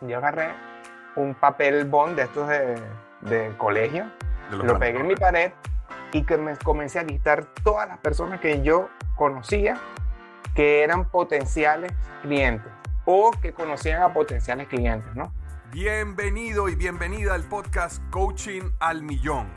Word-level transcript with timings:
Yo 0.00 0.16
agarré 0.16 0.54
un 1.16 1.34
papel 1.34 1.84
bond 1.84 2.16
de 2.16 2.22
estos 2.22 2.48
de, 2.48 2.80
de 3.20 3.54
colegio, 3.58 4.10
De 4.50 4.56
lo 4.56 4.78
pegué 4.78 5.00
en 5.00 5.06
mi 5.06 5.14
pared 5.14 5.52
y 6.12 6.24
que 6.24 6.38
me 6.38 6.56
comencé 6.56 6.98
a 6.98 7.02
listar 7.02 7.44
todas 7.62 7.86
las 7.86 7.98
personas 7.98 8.40
que 8.40 8.62
yo 8.62 8.88
conocía 9.16 9.78
que 10.54 10.82
eran 10.82 11.08
potenciales 11.08 11.92
clientes 12.22 12.72
o 13.04 13.30
que 13.42 13.52
conocían 13.52 14.02
a 14.02 14.12
potenciales 14.12 14.68
clientes, 14.68 15.14
¿no? 15.14 15.32
Bienvenido 15.70 16.68
y 16.68 16.76
bienvenida 16.76 17.34
al 17.34 17.44
podcast 17.44 18.02
Coaching 18.10 18.70
al 18.80 19.02
Millón. 19.02 19.48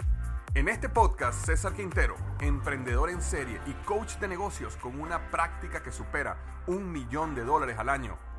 En 0.55 0.67
este 0.67 0.89
podcast, 0.89 1.45
César 1.45 1.73
Quintero, 1.73 2.15
emprendedor 2.41 3.09
en 3.09 3.21
serie 3.21 3.59
y 3.65 3.73
coach 3.85 4.17
de 4.17 4.27
negocios 4.27 4.75
con 4.75 4.99
una 4.99 5.31
práctica 5.31 5.81
que 5.81 5.91
supera 5.91 6.37
un 6.67 6.91
millón 6.91 7.33
de 7.33 7.43
dólares 7.43 7.79
al 7.79 7.89
año, 7.89 8.17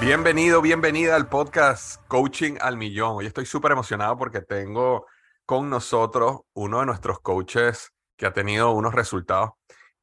Bienvenido, 0.00 0.62
bienvenida 0.62 1.16
al 1.16 1.28
podcast 1.28 2.00
Coaching 2.06 2.54
al 2.60 2.76
Millón. 2.76 3.16
Hoy 3.16 3.26
estoy 3.26 3.46
súper 3.46 3.72
emocionado 3.72 4.16
porque 4.16 4.40
tengo 4.40 5.06
con 5.44 5.68
nosotros 5.68 6.42
uno 6.52 6.78
de 6.78 6.86
nuestros 6.86 7.18
coaches 7.18 7.90
que 8.16 8.24
ha 8.24 8.32
tenido 8.32 8.70
unos 8.70 8.94
resultados 8.94 9.50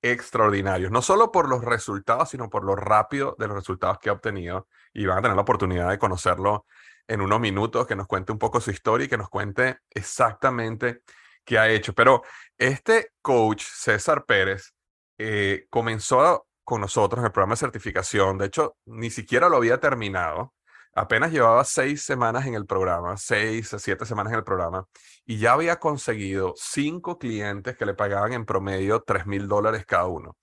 extraordinarios. 0.02 0.92
No 0.92 1.02
solo 1.02 1.32
por 1.32 1.48
los 1.48 1.64
resultados, 1.64 2.30
sino 2.30 2.50
por 2.50 2.66
lo 2.66 2.76
rápido 2.76 3.38
de 3.40 3.48
los 3.48 3.56
resultados 3.56 3.98
que 4.00 4.10
ha 4.10 4.14
obtenido. 4.14 4.68
Y 4.94 5.06
van 5.06 5.20
a 5.20 5.22
tener 5.22 5.36
la 5.36 5.44
oportunidad 5.44 5.90
de 5.90 5.98
conocerlo 5.98 6.66
en 7.08 7.22
unos 7.22 7.40
minutos, 7.40 7.88
que 7.88 7.96
nos 7.96 8.08
cuente 8.08 8.34
un 8.34 8.38
poco 8.38 8.60
su 8.60 8.72
historia 8.72 9.06
y 9.06 9.10
que 9.10 9.18
nos 9.18 9.30
cuente 9.30 9.78
exactamente 9.90 11.04
qué 11.46 11.58
ha 11.58 11.70
hecho. 11.70 11.94
Pero 11.94 12.22
este 12.58 13.12
coach, 13.22 13.64
César 13.64 14.26
Pérez, 14.26 14.74
eh, 15.18 15.68
comenzó 15.70 16.48
con 16.66 16.82
nosotros 16.82 17.20
en 17.20 17.28
el 17.28 17.32
programa 17.32 17.54
de 17.54 17.60
certificación. 17.60 18.38
De 18.38 18.48
hecho, 18.48 18.76
ni 18.86 19.10
siquiera 19.10 19.48
lo 19.48 19.58
había 19.58 19.80
terminado. 19.80 20.54
Apenas 20.94 21.32
llevaba 21.32 21.64
seis 21.64 22.04
semanas 22.04 22.46
en 22.46 22.56
el 22.56 22.66
programa, 22.66 23.18
seis 23.18 23.74
a 23.74 23.80
siete 23.80 24.06
semanas 24.06 24.34
en 24.34 24.40
el 24.40 24.46
programa, 24.46 24.86
y 25.26 25.38
ya 25.38 25.54
había 25.54 25.78
conseguido 25.78 26.54
cinco 26.56 27.18
clientes 27.18 27.78
que 27.78 27.86
le 27.86 27.94
pagaban 27.94 28.34
en 28.34 28.46
promedio 28.46 29.04
tres 29.04 29.26
mil 29.26 29.48
dólares 29.48 29.86
cada 29.86 30.06
uno. 30.06 30.38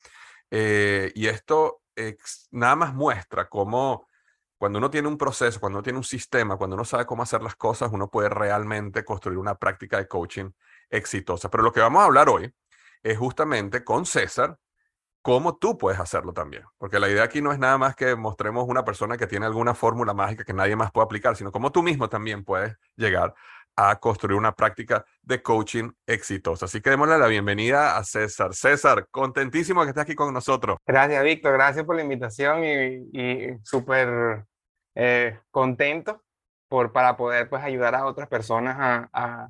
Eh, 0.50 1.10
y 1.14 1.26
esto 1.26 1.80
ex- 1.96 2.48
nada 2.50 2.76
más 2.76 2.94
muestra 2.94 3.48
cómo 3.48 4.06
cuando 4.58 4.78
uno 4.78 4.90
tiene 4.90 5.08
un 5.08 5.16
proceso, 5.16 5.58
cuando 5.58 5.78
uno 5.78 5.82
tiene 5.82 5.98
un 5.98 6.04
sistema, 6.04 6.56
cuando 6.56 6.76
uno 6.76 6.84
sabe 6.84 7.06
cómo 7.06 7.22
hacer 7.22 7.42
las 7.42 7.56
cosas, 7.56 7.90
uno 7.90 8.08
puede 8.08 8.28
realmente 8.28 9.04
construir 9.04 9.38
una 9.38 9.54
práctica 9.56 9.96
de 9.96 10.06
coaching 10.06 10.50
exitosa. 10.90 11.50
Pero 11.50 11.64
lo 11.64 11.72
que 11.72 11.80
vamos 11.80 12.02
a 12.02 12.04
hablar 12.04 12.28
hoy 12.28 12.54
es 13.02 13.18
justamente 13.18 13.82
con 13.82 14.04
César, 14.04 14.58
cómo 15.22 15.56
tú 15.56 15.78
puedes 15.78 16.00
hacerlo 16.00 16.32
también. 16.32 16.64
Porque 16.78 16.98
la 16.98 17.08
idea 17.08 17.22
aquí 17.24 17.40
no 17.40 17.52
es 17.52 17.58
nada 17.58 17.78
más 17.78 17.96
que 17.96 18.16
mostremos 18.16 18.68
una 18.68 18.84
persona 18.84 19.16
que 19.16 19.26
tiene 19.26 19.46
alguna 19.46 19.74
fórmula 19.74 20.12
mágica 20.14 20.44
que 20.44 20.52
nadie 20.52 20.76
más 20.76 20.90
puede 20.92 21.04
aplicar, 21.06 21.36
sino 21.36 21.52
cómo 21.52 21.72
tú 21.72 21.82
mismo 21.82 22.08
también 22.08 22.44
puedes 22.44 22.76
llegar 22.96 23.34
a 23.74 23.98
construir 23.98 24.36
una 24.36 24.54
práctica 24.54 25.04
de 25.22 25.40
coaching 25.42 25.92
exitosa. 26.06 26.66
Así 26.66 26.82
que 26.82 26.90
démosle 26.90 27.16
la 27.16 27.26
bienvenida 27.26 27.96
a 27.96 28.04
César. 28.04 28.52
César, 28.54 29.06
contentísimo 29.10 29.82
que 29.82 29.88
estés 29.88 30.02
aquí 30.02 30.14
con 30.14 30.34
nosotros. 30.34 30.76
Gracias, 30.86 31.24
Víctor, 31.24 31.54
gracias 31.54 31.86
por 31.86 31.96
la 31.96 32.02
invitación 32.02 32.64
y, 32.64 33.08
y 33.18 33.58
súper 33.62 34.44
eh, 34.94 35.38
contento 35.50 36.22
por, 36.68 36.92
para 36.92 37.16
poder 37.16 37.48
pues, 37.48 37.62
ayudar 37.62 37.94
a 37.94 38.04
otras 38.04 38.28
personas 38.28 38.76
a, 38.78 39.08
a, 39.12 39.48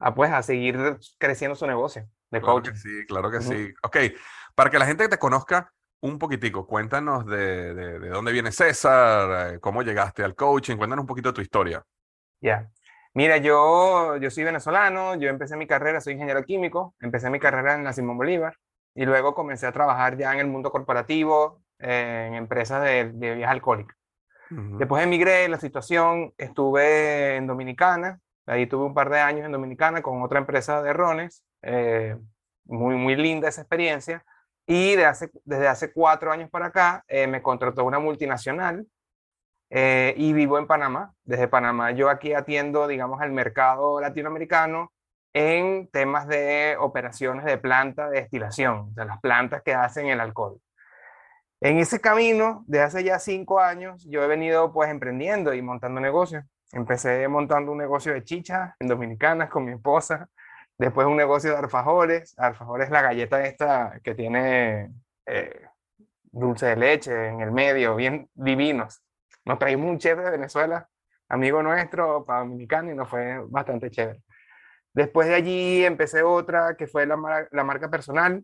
a, 0.00 0.14
pues, 0.14 0.30
a 0.30 0.42
seguir 0.42 0.98
creciendo 1.16 1.54
su 1.54 1.66
negocio 1.66 2.08
de 2.30 2.40
Claro 2.40 2.62
que 2.62 2.70
coaching. 2.70 2.80
sí, 2.82 3.06
claro 3.06 3.30
que 3.30 3.38
Ujú. 3.38 3.52
sí. 3.52 3.74
Ok, 3.82 3.96
para 4.60 4.68
que 4.70 4.78
la 4.78 4.84
gente 4.84 5.08
te 5.08 5.16
conozca 5.16 5.72
un 6.02 6.18
poquitico, 6.18 6.66
cuéntanos 6.66 7.24
de, 7.24 7.72
de- 7.72 7.98
de 7.98 8.08
dónde 8.10 8.30
viene 8.30 8.52
César, 8.52 9.54
eh, 9.54 9.58
cómo 9.58 9.80
llegaste 9.80 10.22
al 10.22 10.34
coaching, 10.34 10.76
cuéntanos 10.76 11.04
un 11.04 11.06
poquito 11.06 11.30
de 11.30 11.32
tu 11.36 11.40
historia. 11.40 11.82
Ya. 12.42 12.70
Mira, 13.14 13.38
yo, 13.38 14.18
yo 14.18 14.30
soy 14.30 14.44
venezolano, 14.44 15.14
yo 15.14 15.30
empecé 15.30 15.56
mi 15.56 15.66
carrera, 15.66 16.02
soy 16.02 16.12
ingeniero 16.12 16.44
químico, 16.44 16.94
empecé 17.00 17.30
mi 17.30 17.40
carrera 17.40 17.74
en 17.74 17.84
la 17.84 17.94
Simón 17.94 18.18
Bolívar 18.18 18.54
y 18.94 19.06
luego 19.06 19.34
comencé 19.34 19.66
a 19.66 19.72
trabajar 19.72 20.18
ya 20.18 20.30
en 20.34 20.40
el 20.40 20.46
mundo 20.48 20.70
corporativo, 20.70 21.62
eh, 21.78 22.26
en 22.28 22.34
empresas 22.34 22.82
de, 22.84 23.12
de 23.14 23.30
bebidas 23.30 23.50
alcohólicas. 23.52 23.96
Después 24.50 25.02
emigré 25.02 25.48
la 25.48 25.58
situación, 25.58 26.34
estuve 26.36 27.36
en 27.36 27.46
Dominicana, 27.46 28.20
ahí 28.44 28.66
tuve 28.66 28.84
un 28.84 28.92
par 28.92 29.08
de 29.08 29.20
años 29.20 29.46
en 29.46 29.52
Dominicana 29.52 30.02
con 30.02 30.20
otra 30.20 30.38
empresa 30.38 30.82
de 30.82 30.92
rones, 30.92 31.44
eh, 31.62 32.14
muy, 32.66 32.94
muy 32.96 33.16
linda 33.16 33.48
esa 33.48 33.62
experiencia, 33.62 34.22
y 34.70 34.94
de 34.94 35.12
desde 35.44 35.66
hace 35.66 35.92
cuatro 35.92 36.30
años 36.30 36.48
para 36.48 36.66
acá 36.66 37.04
eh, 37.08 37.26
me 37.26 37.42
contrató 37.42 37.84
una 37.84 37.98
multinacional 37.98 38.86
eh, 39.68 40.14
y 40.16 40.32
vivo 40.32 40.58
en 40.58 40.68
Panamá. 40.68 41.12
Desde 41.24 41.48
Panamá 41.48 41.90
yo 41.90 42.08
aquí 42.08 42.34
atiendo, 42.34 42.86
digamos, 42.86 43.20
al 43.20 43.32
mercado 43.32 44.00
latinoamericano 44.00 44.92
en 45.32 45.88
temas 45.90 46.28
de 46.28 46.76
operaciones 46.78 47.44
de 47.46 47.58
planta 47.58 48.08
de 48.10 48.20
destilación, 48.20 48.94
de 48.94 49.06
las 49.06 49.20
plantas 49.20 49.62
que 49.64 49.74
hacen 49.74 50.06
el 50.06 50.20
alcohol. 50.20 50.60
En 51.60 51.78
ese 51.78 52.00
camino, 52.00 52.62
de 52.68 52.80
hace 52.80 53.02
ya 53.02 53.18
cinco 53.18 53.58
años, 53.58 54.06
yo 54.08 54.22
he 54.22 54.28
venido 54.28 54.72
pues 54.72 54.88
emprendiendo 54.88 55.52
y 55.52 55.62
montando 55.62 56.00
negocios. 56.00 56.44
Empecé 56.70 57.26
montando 57.26 57.72
un 57.72 57.78
negocio 57.78 58.12
de 58.12 58.22
chicha 58.22 58.76
en 58.78 58.86
Dominicanas 58.86 59.50
con 59.50 59.64
mi 59.64 59.72
esposa, 59.72 60.28
después 60.80 61.06
un 61.06 61.16
negocio 61.16 61.50
de 61.50 61.58
alfajores. 61.58 62.34
Alfajores 62.38 62.86
es 62.86 62.90
la 62.90 63.02
galleta 63.02 63.44
esta 63.44 64.00
que 64.02 64.14
tiene 64.14 64.90
eh, 65.26 65.66
dulce 66.32 66.66
de 66.66 66.76
leche 66.76 67.28
en 67.28 67.40
el 67.42 67.52
medio, 67.52 67.94
bien 67.96 68.30
divinos. 68.32 69.02
Nos 69.44 69.58
traímos 69.58 69.90
un 69.90 69.98
chef 69.98 70.18
de 70.18 70.30
Venezuela, 70.30 70.88
amigo 71.28 71.62
nuestro, 71.62 72.24
para 72.24 72.40
dominicano, 72.40 72.90
y 72.90 72.94
nos 72.94 73.10
fue 73.10 73.40
bastante 73.48 73.90
chévere. 73.90 74.22
Después 74.94 75.28
de 75.28 75.34
allí 75.34 75.84
empecé 75.84 76.22
otra 76.22 76.74
que 76.76 76.86
fue 76.86 77.04
la, 77.04 77.46
la 77.50 77.64
marca 77.64 77.90
personal, 77.90 78.42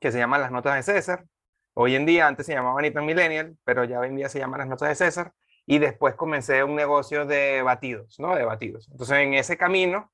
que 0.00 0.10
se 0.10 0.18
llama 0.18 0.38
Las 0.38 0.50
Notas 0.50 0.74
de 0.74 0.82
César. 0.94 1.26
Hoy 1.74 1.96
en 1.96 2.06
día, 2.06 2.26
antes 2.26 2.46
se 2.46 2.54
llamaba 2.54 2.78
Anita 2.78 3.02
Millennial, 3.02 3.58
pero 3.62 3.84
ya 3.84 4.00
hoy 4.00 4.08
en 4.08 4.16
día 4.16 4.30
se 4.30 4.38
llama 4.38 4.56
Las 4.56 4.68
Notas 4.68 4.88
de 4.88 4.94
César. 4.94 5.32
Y 5.66 5.80
después 5.80 6.14
comencé 6.14 6.64
un 6.64 6.76
negocio 6.76 7.26
de 7.26 7.60
batidos, 7.60 8.18
¿no? 8.18 8.34
De 8.34 8.44
batidos. 8.44 8.88
Entonces, 8.90 9.18
en 9.18 9.34
ese 9.34 9.58
camino, 9.58 10.10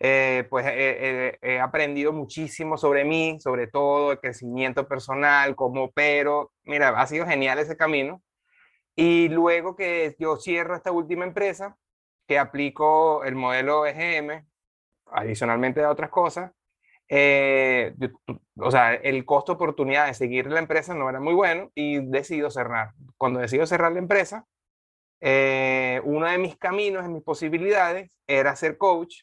eh, 0.00 0.46
pues 0.50 0.66
he, 0.66 1.30
he- 1.42 1.54
he 1.56 1.60
aprendido 1.60 2.12
muchísimo 2.12 2.76
sobre 2.78 3.04
mí, 3.04 3.38
sobre 3.40 3.66
todo 3.68 4.12
el 4.12 4.20
crecimiento 4.20 4.86
personal, 4.88 5.56
cómo 5.56 5.84
opero. 5.84 6.52
Mira, 6.64 6.90
ha 6.90 7.06
sido 7.06 7.26
genial 7.26 7.58
ese 7.58 7.76
camino. 7.76 8.22
Y 8.96 9.28
luego 9.28 9.76
que 9.76 10.16
yo 10.18 10.36
cierro 10.36 10.74
esta 10.76 10.92
última 10.92 11.24
empresa, 11.24 11.76
que 12.26 12.38
aplico 12.38 13.24
el 13.24 13.34
modelo 13.36 13.86
EGM, 13.86 14.44
adicionalmente 15.06 15.82
a 15.84 15.90
otras 15.90 16.10
cosas, 16.10 16.52
eh, 17.08 17.94
o 18.58 18.70
sea, 18.70 18.94
el 18.94 19.24
costo 19.26 19.52
oportunidad 19.54 20.06
de 20.06 20.14
seguir 20.14 20.46
la 20.48 20.60
empresa 20.60 20.94
no 20.94 21.08
era 21.10 21.20
muy 21.20 21.34
bueno 21.34 21.70
y 21.74 22.00
decido 22.06 22.50
cerrar. 22.50 22.92
Cuando 23.18 23.40
decido 23.40 23.66
cerrar 23.66 23.92
la 23.92 24.00
empresa, 24.00 24.46
eh, 25.20 26.00
uno 26.04 26.26
de 26.26 26.38
mis 26.38 26.56
caminos, 26.56 27.02
de 27.04 27.08
mis 27.10 27.22
posibilidades, 27.22 28.10
era 28.26 28.56
ser 28.56 28.78
coach 28.78 29.22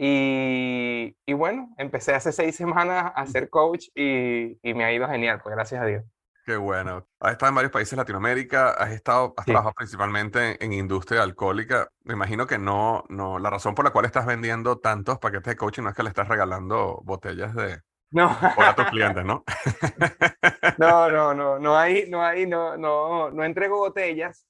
Y, 0.00 1.16
y, 1.26 1.32
bueno, 1.32 1.74
empecé 1.76 2.14
hace 2.14 2.30
seis 2.30 2.54
semanas 2.54 3.10
a 3.16 3.26
ser 3.26 3.50
coach 3.50 3.86
y, 3.96 4.56
y 4.62 4.74
me 4.74 4.84
ha 4.84 4.92
ido 4.92 5.08
genial, 5.08 5.40
pues 5.42 5.56
gracias 5.56 5.82
a 5.82 5.86
Dios. 5.86 6.04
Qué 6.46 6.56
bueno. 6.56 7.04
Has 7.18 7.32
estado 7.32 7.50
en 7.50 7.56
varios 7.56 7.72
países 7.72 7.90
de 7.90 7.96
Latinoamérica, 7.96 8.70
has 8.70 8.92
estado, 8.92 9.34
has 9.36 9.44
trabajado 9.44 9.74
principalmente 9.74 10.64
en 10.64 10.72
industria 10.72 11.24
alcohólica. 11.24 11.90
Me 12.04 12.14
imagino 12.14 12.46
que 12.46 12.58
no, 12.58 13.04
no, 13.08 13.40
la 13.40 13.50
razón 13.50 13.74
por 13.74 13.84
la 13.84 13.90
cual 13.90 14.04
estás 14.04 14.24
vendiendo 14.24 14.78
tantos 14.78 15.18
paquetes 15.18 15.50
de 15.52 15.56
coaching 15.56 15.82
no 15.82 15.90
es 15.90 15.96
que 15.96 16.04
le 16.04 16.10
estás 16.10 16.28
regalando 16.28 17.02
botellas 17.02 17.54
de 17.56 17.82
no. 18.12 18.30
a 18.40 18.74
tus 18.76 18.86
clientes, 18.86 19.24
¿no? 19.24 19.44
no, 20.78 21.10
no, 21.10 21.34
no, 21.34 21.58
no 21.58 21.76
hay, 21.76 22.08
no 22.08 22.24
hay, 22.24 22.46
no, 22.46 22.76
no, 22.76 23.30
no 23.30 23.44
entrego 23.44 23.78
botellas, 23.78 24.46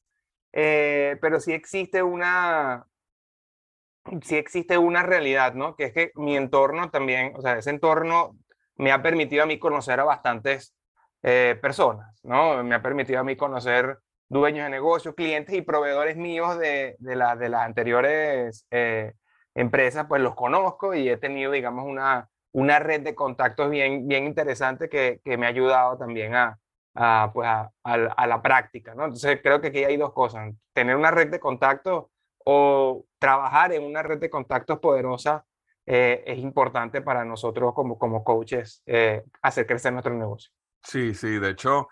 eh, 0.52 1.16
pero 1.20 1.40
sí 1.40 1.52
existe 1.52 2.02
una, 2.02 2.86
sí 4.22 4.36
existe 4.36 4.78
una 4.78 5.02
realidad, 5.02 5.54
¿no? 5.54 5.76
Que 5.76 5.84
es 5.84 5.92
que 5.92 6.12
mi 6.14 6.36
entorno 6.36 6.90
también, 6.90 7.32
o 7.36 7.42
sea, 7.42 7.58
ese 7.58 7.70
entorno 7.70 8.36
me 8.76 8.92
ha 8.92 9.02
permitido 9.02 9.42
a 9.42 9.46
mí 9.46 9.58
conocer 9.58 10.00
a 10.00 10.04
bastantes 10.04 10.74
eh, 11.22 11.58
personas, 11.60 12.20
¿no? 12.22 12.62
Me 12.64 12.74
ha 12.74 12.82
permitido 12.82 13.20
a 13.20 13.24
mí 13.24 13.36
conocer 13.36 13.98
dueños 14.28 14.64
de 14.64 14.70
negocios, 14.70 15.14
clientes 15.14 15.54
y 15.54 15.62
proveedores 15.62 16.16
míos 16.16 16.58
de, 16.58 16.96
de, 16.98 17.10
de 17.38 17.48
las 17.48 17.62
anteriores 17.62 18.66
eh, 18.70 19.14
empresas, 19.54 20.06
pues 20.08 20.22
los 20.22 20.34
conozco 20.34 20.94
y 20.94 21.08
he 21.08 21.16
tenido, 21.16 21.52
digamos, 21.52 21.84
una, 21.86 22.28
una 22.52 22.78
red 22.78 23.00
de 23.00 23.14
contactos 23.14 23.70
bien, 23.70 24.06
bien 24.06 24.24
interesante 24.24 24.88
que, 24.88 25.20
que 25.24 25.36
me 25.36 25.46
ha 25.46 25.50
ayudado 25.50 25.98
también 25.98 26.34
a, 26.34 26.58
a 26.94 27.30
pues 27.32 27.48
a, 27.48 27.70
a, 27.82 28.26
la 28.26 28.42
práctica, 28.42 28.94
¿no? 28.94 29.04
Entonces 29.04 29.40
creo 29.42 29.60
que 29.60 29.68
aquí 29.68 29.84
hay 29.84 29.96
dos 29.96 30.12
cosas, 30.12 30.52
tener 30.72 30.96
una 30.96 31.10
red 31.10 31.30
de 31.30 31.40
contactos 31.40 32.06
o 32.44 33.04
trabajar 33.18 33.72
en 33.72 33.84
una 33.84 34.02
red 34.02 34.18
de 34.18 34.30
contactos 34.30 34.78
poderosa 34.78 35.44
eh, 35.86 36.22
es 36.26 36.38
importante 36.38 37.02
para 37.02 37.24
nosotros 37.24 37.72
como, 37.74 37.98
como 37.98 38.22
coaches 38.22 38.82
hacer 39.42 39.66
crecer 39.66 39.92
nuestro 39.92 40.14
negocio. 40.14 40.50
Sí, 40.82 41.14
sí, 41.14 41.38
de 41.38 41.50
hecho, 41.50 41.88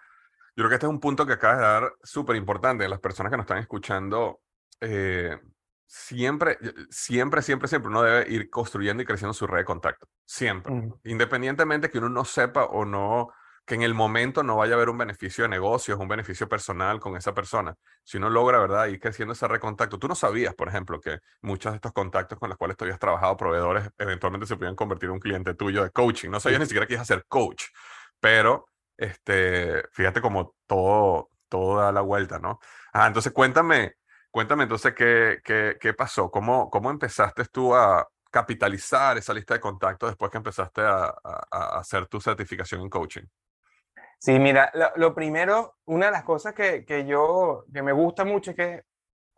yo 0.56 0.62
creo 0.62 0.68
que 0.70 0.74
este 0.76 0.86
es 0.86 0.90
un 0.90 1.00
punto 1.00 1.26
que 1.26 1.34
acabas 1.34 1.58
de 1.58 1.64
dar 1.64 1.92
súper 2.02 2.36
importante. 2.36 2.88
Las 2.88 3.00
personas 3.00 3.30
que 3.30 3.36
nos 3.36 3.44
están 3.44 3.58
escuchando, 3.58 4.40
eh, 4.80 5.38
siempre, 5.86 6.58
siempre, 6.88 7.42
siempre, 7.42 7.68
siempre 7.68 7.90
uno 7.90 8.02
debe 8.02 8.30
ir 8.32 8.48
construyendo 8.48 9.02
y 9.02 9.06
creciendo 9.06 9.34
su 9.34 9.46
red 9.46 9.58
de 9.58 9.64
contacto. 9.66 10.08
Siempre. 10.24 10.72
Independientemente 11.04 11.90
que 11.90 11.98
uno 11.98 12.08
no 12.08 12.24
sepa 12.24 12.64
o 12.64 12.86
no, 12.86 13.28
que 13.66 13.74
en 13.74 13.82
el 13.82 13.94
momento 13.94 14.42
no 14.44 14.56
vaya 14.56 14.74
a 14.74 14.76
haber 14.76 14.88
un 14.88 14.98
beneficio 14.98 15.42
de 15.44 15.48
negocios, 15.48 15.98
un 15.98 16.08
beneficio 16.08 16.48
personal 16.48 17.00
con 17.00 17.16
esa 17.16 17.34
persona. 17.34 17.74
Si 18.04 18.16
uno 18.16 18.30
logra, 18.30 18.60
¿verdad?, 18.60 18.86
ir 18.86 19.00
creciendo 19.00 19.32
ese 19.32 19.48
red 19.48 19.56
de 19.56 19.60
contacto. 19.60 19.98
Tú 19.98 20.06
no 20.06 20.14
sabías, 20.14 20.54
por 20.54 20.68
ejemplo, 20.68 21.00
que 21.00 21.18
muchos 21.42 21.72
de 21.72 21.76
estos 21.76 21.92
contactos 21.92 22.38
con 22.38 22.48
los 22.48 22.56
cuales 22.56 22.76
tú 22.76 22.84
habías 22.84 23.00
trabajado, 23.00 23.36
proveedores, 23.36 23.90
eventualmente 23.98 24.46
se 24.46 24.56
podían 24.56 24.76
convertir 24.76 25.08
en 25.08 25.14
un 25.14 25.20
cliente 25.20 25.54
tuyo 25.54 25.82
de 25.82 25.90
coaching. 25.90 26.30
No 26.30 26.38
sabías 26.38 26.60
ni 26.60 26.66
siquiera 26.66 26.86
que 26.86 26.94
ibas 26.94 27.10
a 27.10 27.14
ser 27.14 27.24
coach. 27.26 27.64
Pero 28.20 28.68
este, 28.96 29.82
fíjate 29.92 30.20
como 30.20 30.54
todo, 30.66 31.30
todo 31.48 31.80
da 31.80 31.92
la 31.92 32.02
vuelta, 32.02 32.38
¿no? 32.38 32.60
Ah, 32.92 33.06
entonces 33.08 33.32
cuéntame, 33.32 33.94
cuéntame 34.30 34.62
entonces 34.64 34.94
qué, 34.94 35.40
qué, 35.44 35.76
qué 35.80 35.92
pasó, 35.92 36.30
cómo, 36.30 36.70
cómo 36.70 36.90
empezaste 36.90 37.44
tú 37.46 37.74
a 37.74 38.06
capitalizar 38.30 39.18
esa 39.18 39.34
lista 39.34 39.54
de 39.54 39.60
contactos 39.60 40.10
después 40.10 40.30
que 40.30 40.38
empezaste 40.38 40.82
a, 40.82 41.14
a, 41.50 41.78
hacer 41.78 42.06
tu 42.06 42.20
certificación 42.20 42.80
en 42.82 42.90
coaching. 42.90 43.24
Sí, 44.18 44.38
mira, 44.38 44.72
lo, 44.96 45.14
primero, 45.14 45.74
una 45.84 46.06
de 46.06 46.12
las 46.12 46.24
cosas 46.24 46.54
que, 46.54 46.84
que, 46.84 47.06
yo, 47.06 47.64
que 47.72 47.82
me 47.82 47.92
gusta 47.92 48.24
mucho 48.24 48.50
es 48.50 48.56
que 48.56 48.82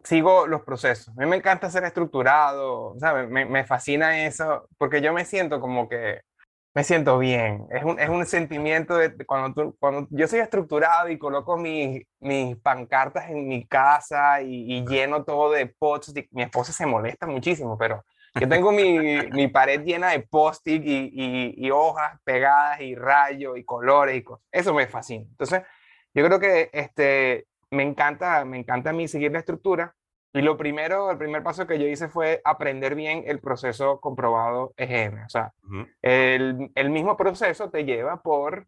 sigo 0.05 0.47
los 0.47 0.63
procesos. 0.63 1.09
A 1.19 1.21
mí 1.23 1.27
me 1.27 1.37
encanta 1.37 1.71
ser 1.71 1.85
estructurado, 1.85 2.95
¿sabes? 2.99 3.29
Me, 3.29 3.45
me 3.45 3.65
fascina 3.65 4.27
eso, 4.27 4.69
porque 4.79 5.01
yo 5.03 5.13
me 5.13 5.25
siento 5.25 5.61
como 5.61 5.89
que 5.89 6.23
me 6.79 6.85
siento 6.85 7.19
bien. 7.19 7.67
Es 7.71 7.83
un, 7.83 7.99
es 7.99 8.09
un 8.09 8.25
sentimiento 8.25 8.97
de, 8.97 9.27
cuando, 9.27 9.53
tú, 9.53 9.77
cuando 9.81 10.07
yo 10.11 10.29
soy 10.29 10.39
estructurado 10.41 11.09
y 11.09 11.19
coloco 11.19 11.57
mis, 11.57 12.05
mis 12.21 12.57
pancartas 12.59 13.31
en 13.31 13.49
mi 13.49 13.67
casa 13.67 14.41
y, 14.43 14.85
lleno 14.87 15.25
todo 15.25 15.51
de 15.51 15.67
posts. 15.67 16.15
Mi 16.31 16.43
esposa 16.43 16.73
se 16.73 16.87
molesta 16.87 17.27
muchísimo, 17.27 17.77
pero 17.77 18.05
yo 18.41 18.49
tengo 18.49 18.73
mi, 18.73 19.19
mi 19.33 19.49
pared 19.49 19.83
llena 19.85 20.11
de 20.11 20.21
post-it 20.21 20.83
y, 20.85 21.11
y, 21.13 21.55
y, 21.57 21.71
hojas 21.71 22.21
pegadas 22.25 22.81
y 22.81 22.95
rayos 22.95 23.59
y 23.59 23.65
colores 23.65 24.17
y 24.17 24.23
cosas. 24.23 24.47
Eso 24.53 24.75
me 24.75 24.87
fascina. 24.87 25.25
Entonces, 25.29 25.63
yo 26.15 26.25
creo 26.25 26.41
que 26.41 26.71
este, 26.73 27.47
me, 27.71 27.83
encanta, 27.83 28.45
me 28.45 28.59
encanta 28.59 28.91
a 28.91 28.93
mí 28.93 29.09
seguir 29.09 29.33
la 29.33 29.39
estructura 29.39 29.95
y 30.33 30.43
lo 30.43 30.57
primero, 30.57 31.11
el 31.11 31.19
primer 31.19 31.43
paso 31.43 31.67
que 31.67 31.79
yo 31.79 31.87
hice 31.87 32.09
fue 32.09 32.41
aprender 32.45 32.95
bien 32.95 33.25
el 33.27 33.41
proceso 33.41 34.01
comprobado 34.01 34.75
EGM. 34.77 35.25
O 35.25 35.29
sea, 35.29 35.53
el, 36.03 36.71
el, 36.75 36.91
mismo 36.91 37.17
proceso 37.17 37.71
te 37.71 37.85
lleva 37.85 38.23
por, 38.23 38.67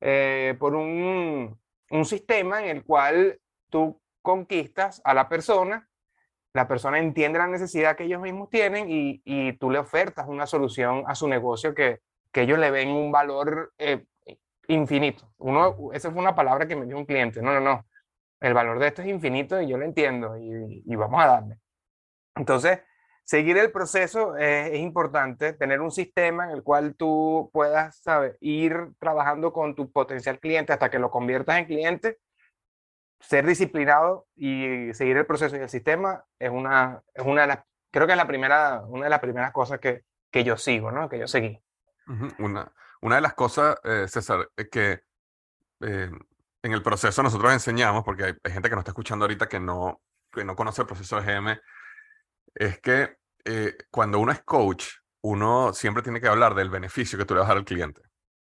eh, 0.00 0.56
por 0.58 0.74
un, 0.74 1.58
un 1.90 2.04
sistema 2.06 2.62
en 2.62 2.76
el 2.76 2.84
cual 2.84 3.38
tú 3.68 4.00
conquistas 4.22 5.02
a 5.04 5.12
la 5.12 5.28
persona, 5.28 5.88
la 6.54 6.68
persona 6.68 6.98
entiende 6.98 7.38
la 7.38 7.46
necesidad 7.46 7.96
que 7.96 8.04
ellos 8.04 8.20
mismos 8.20 8.50
tienen 8.50 8.90
y, 8.90 9.22
y 9.24 9.52
tú 9.54 9.70
le 9.70 9.78
ofertas 9.78 10.26
una 10.28 10.46
solución 10.46 11.04
a 11.06 11.14
su 11.14 11.28
negocio 11.28 11.74
que, 11.74 12.00
que 12.30 12.42
ellos 12.42 12.58
le 12.58 12.70
ven 12.70 12.90
un 12.90 13.10
valor 13.10 13.72
eh, 13.78 14.04
infinito. 14.68 15.32
Uno, 15.38 15.90
esa 15.92 16.10
fue 16.10 16.20
una 16.20 16.34
palabra 16.34 16.66
que 16.66 16.76
me 16.76 16.86
dio 16.86 16.96
un 16.98 17.06
cliente. 17.06 17.40
No, 17.42 17.52
no, 17.54 17.60
no 17.60 17.86
el 18.42 18.54
valor 18.54 18.78
de 18.78 18.88
esto 18.88 19.02
es 19.02 19.08
infinito 19.08 19.60
y 19.62 19.68
yo 19.68 19.78
lo 19.78 19.84
entiendo 19.84 20.36
y, 20.36 20.96
vamos 20.96 21.22
a 21.22 21.26
darle. 21.28 21.58
Entonces, 22.34 22.80
seguir 23.24 23.56
el 23.56 23.70
proceso 23.70 24.36
es, 24.36 24.74
importante, 24.78 25.52
tener 25.52 25.80
un 25.80 25.92
sistema 25.92 26.46
en 26.46 26.50
el 26.50 26.62
cual 26.64 26.96
tú 26.96 27.50
puedas 27.52 28.02
ir 28.40 28.90
trabajando 28.98 29.52
con 29.52 29.76
tu 29.76 29.92
potencial 29.92 30.40
cliente 30.40 30.72
hasta 30.72 30.90
que 30.90 30.98
lo 30.98 31.10
conviertas 31.10 31.58
en 31.58 31.66
cliente, 31.66 32.18
ser 33.22 33.46
disciplinado 33.46 34.26
y 34.36 34.92
seguir 34.94 35.16
el 35.16 35.26
proceso 35.26 35.56
y 35.56 35.60
el 35.60 35.68
sistema 35.68 36.24
es 36.38 36.50
una, 36.50 37.02
es 37.14 37.24
una 37.24 37.42
de 37.42 37.46
las, 37.48 37.58
creo 37.90 38.06
que 38.06 38.12
es 38.12 38.18
la 38.18 38.26
primera, 38.26 38.82
una 38.86 39.04
de 39.04 39.10
las 39.10 39.20
primeras 39.20 39.52
cosas 39.52 39.78
que, 39.78 40.04
que 40.30 40.44
yo 40.44 40.56
sigo, 40.56 40.92
¿no? 40.92 41.08
que 41.08 41.18
yo 41.18 41.26
seguí. 41.26 41.58
Una, 42.38 42.70
una 43.00 43.14
de 43.16 43.20
las 43.20 43.34
cosas, 43.34 43.76
eh, 43.84 44.06
César, 44.08 44.50
que 44.70 45.04
eh, 45.80 46.10
en 46.62 46.72
el 46.72 46.82
proceso 46.82 47.22
nosotros 47.22 47.52
enseñamos, 47.52 48.04
porque 48.04 48.24
hay, 48.24 48.52
gente 48.52 48.68
que 48.68 48.74
nos 48.74 48.82
está 48.82 48.90
escuchando 48.90 49.24
ahorita 49.24 49.48
que 49.48 49.60
no, 49.60 50.02
que 50.30 50.44
no 50.44 50.56
conoce 50.56 50.82
el 50.82 50.88
proceso 50.88 51.20
de 51.20 51.22
GM, 51.22 51.60
es 52.54 52.80
que 52.80 53.16
eh, 53.44 53.76
cuando 53.90 54.18
uno 54.18 54.32
es 54.32 54.42
coach, 54.42 54.86
uno 55.22 55.72
siempre 55.72 56.02
tiene 56.02 56.20
que 56.20 56.28
hablar 56.28 56.54
del 56.54 56.70
beneficio 56.70 57.18
que 57.18 57.24
tú 57.24 57.34
le 57.34 57.40
vas 57.40 57.46
a 57.46 57.54
dar 57.54 57.58
al 57.58 57.64
cliente, 57.64 58.02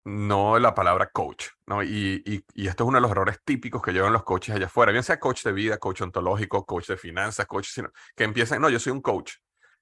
no 0.09 0.59
la 0.59 0.73
palabra 0.73 1.09
coach. 1.11 1.47
¿no? 1.67 1.83
Y, 1.83 2.23
y, 2.25 2.43
y, 2.53 2.67
esto 2.67 2.83
es 2.83 2.87
uno 2.87 2.97
de 2.97 3.01
los 3.01 3.11
errores 3.11 3.39
típicos 3.43 3.81
que 3.81 3.91
llevan 3.91 4.13
los 4.13 4.23
coaches 4.23 4.55
allá 4.55 4.65
afuera, 4.65 4.91
bien 4.91 5.03
sea 5.03 5.19
coach 5.19 5.43
de 5.43 5.51
vida, 5.51 5.77
coach 5.77 6.01
ontológico, 6.01 6.65
coach 6.65 6.87
de 6.87 6.97
finanzas, 6.97 7.45
coach, 7.45 7.67
sino, 7.67 7.89
que 8.15 8.23
empiezan, 8.23 8.61
no, 8.61 8.69
yo 8.69 8.79
soy 8.79 8.91
un 8.91 9.01
coach. 9.01 9.33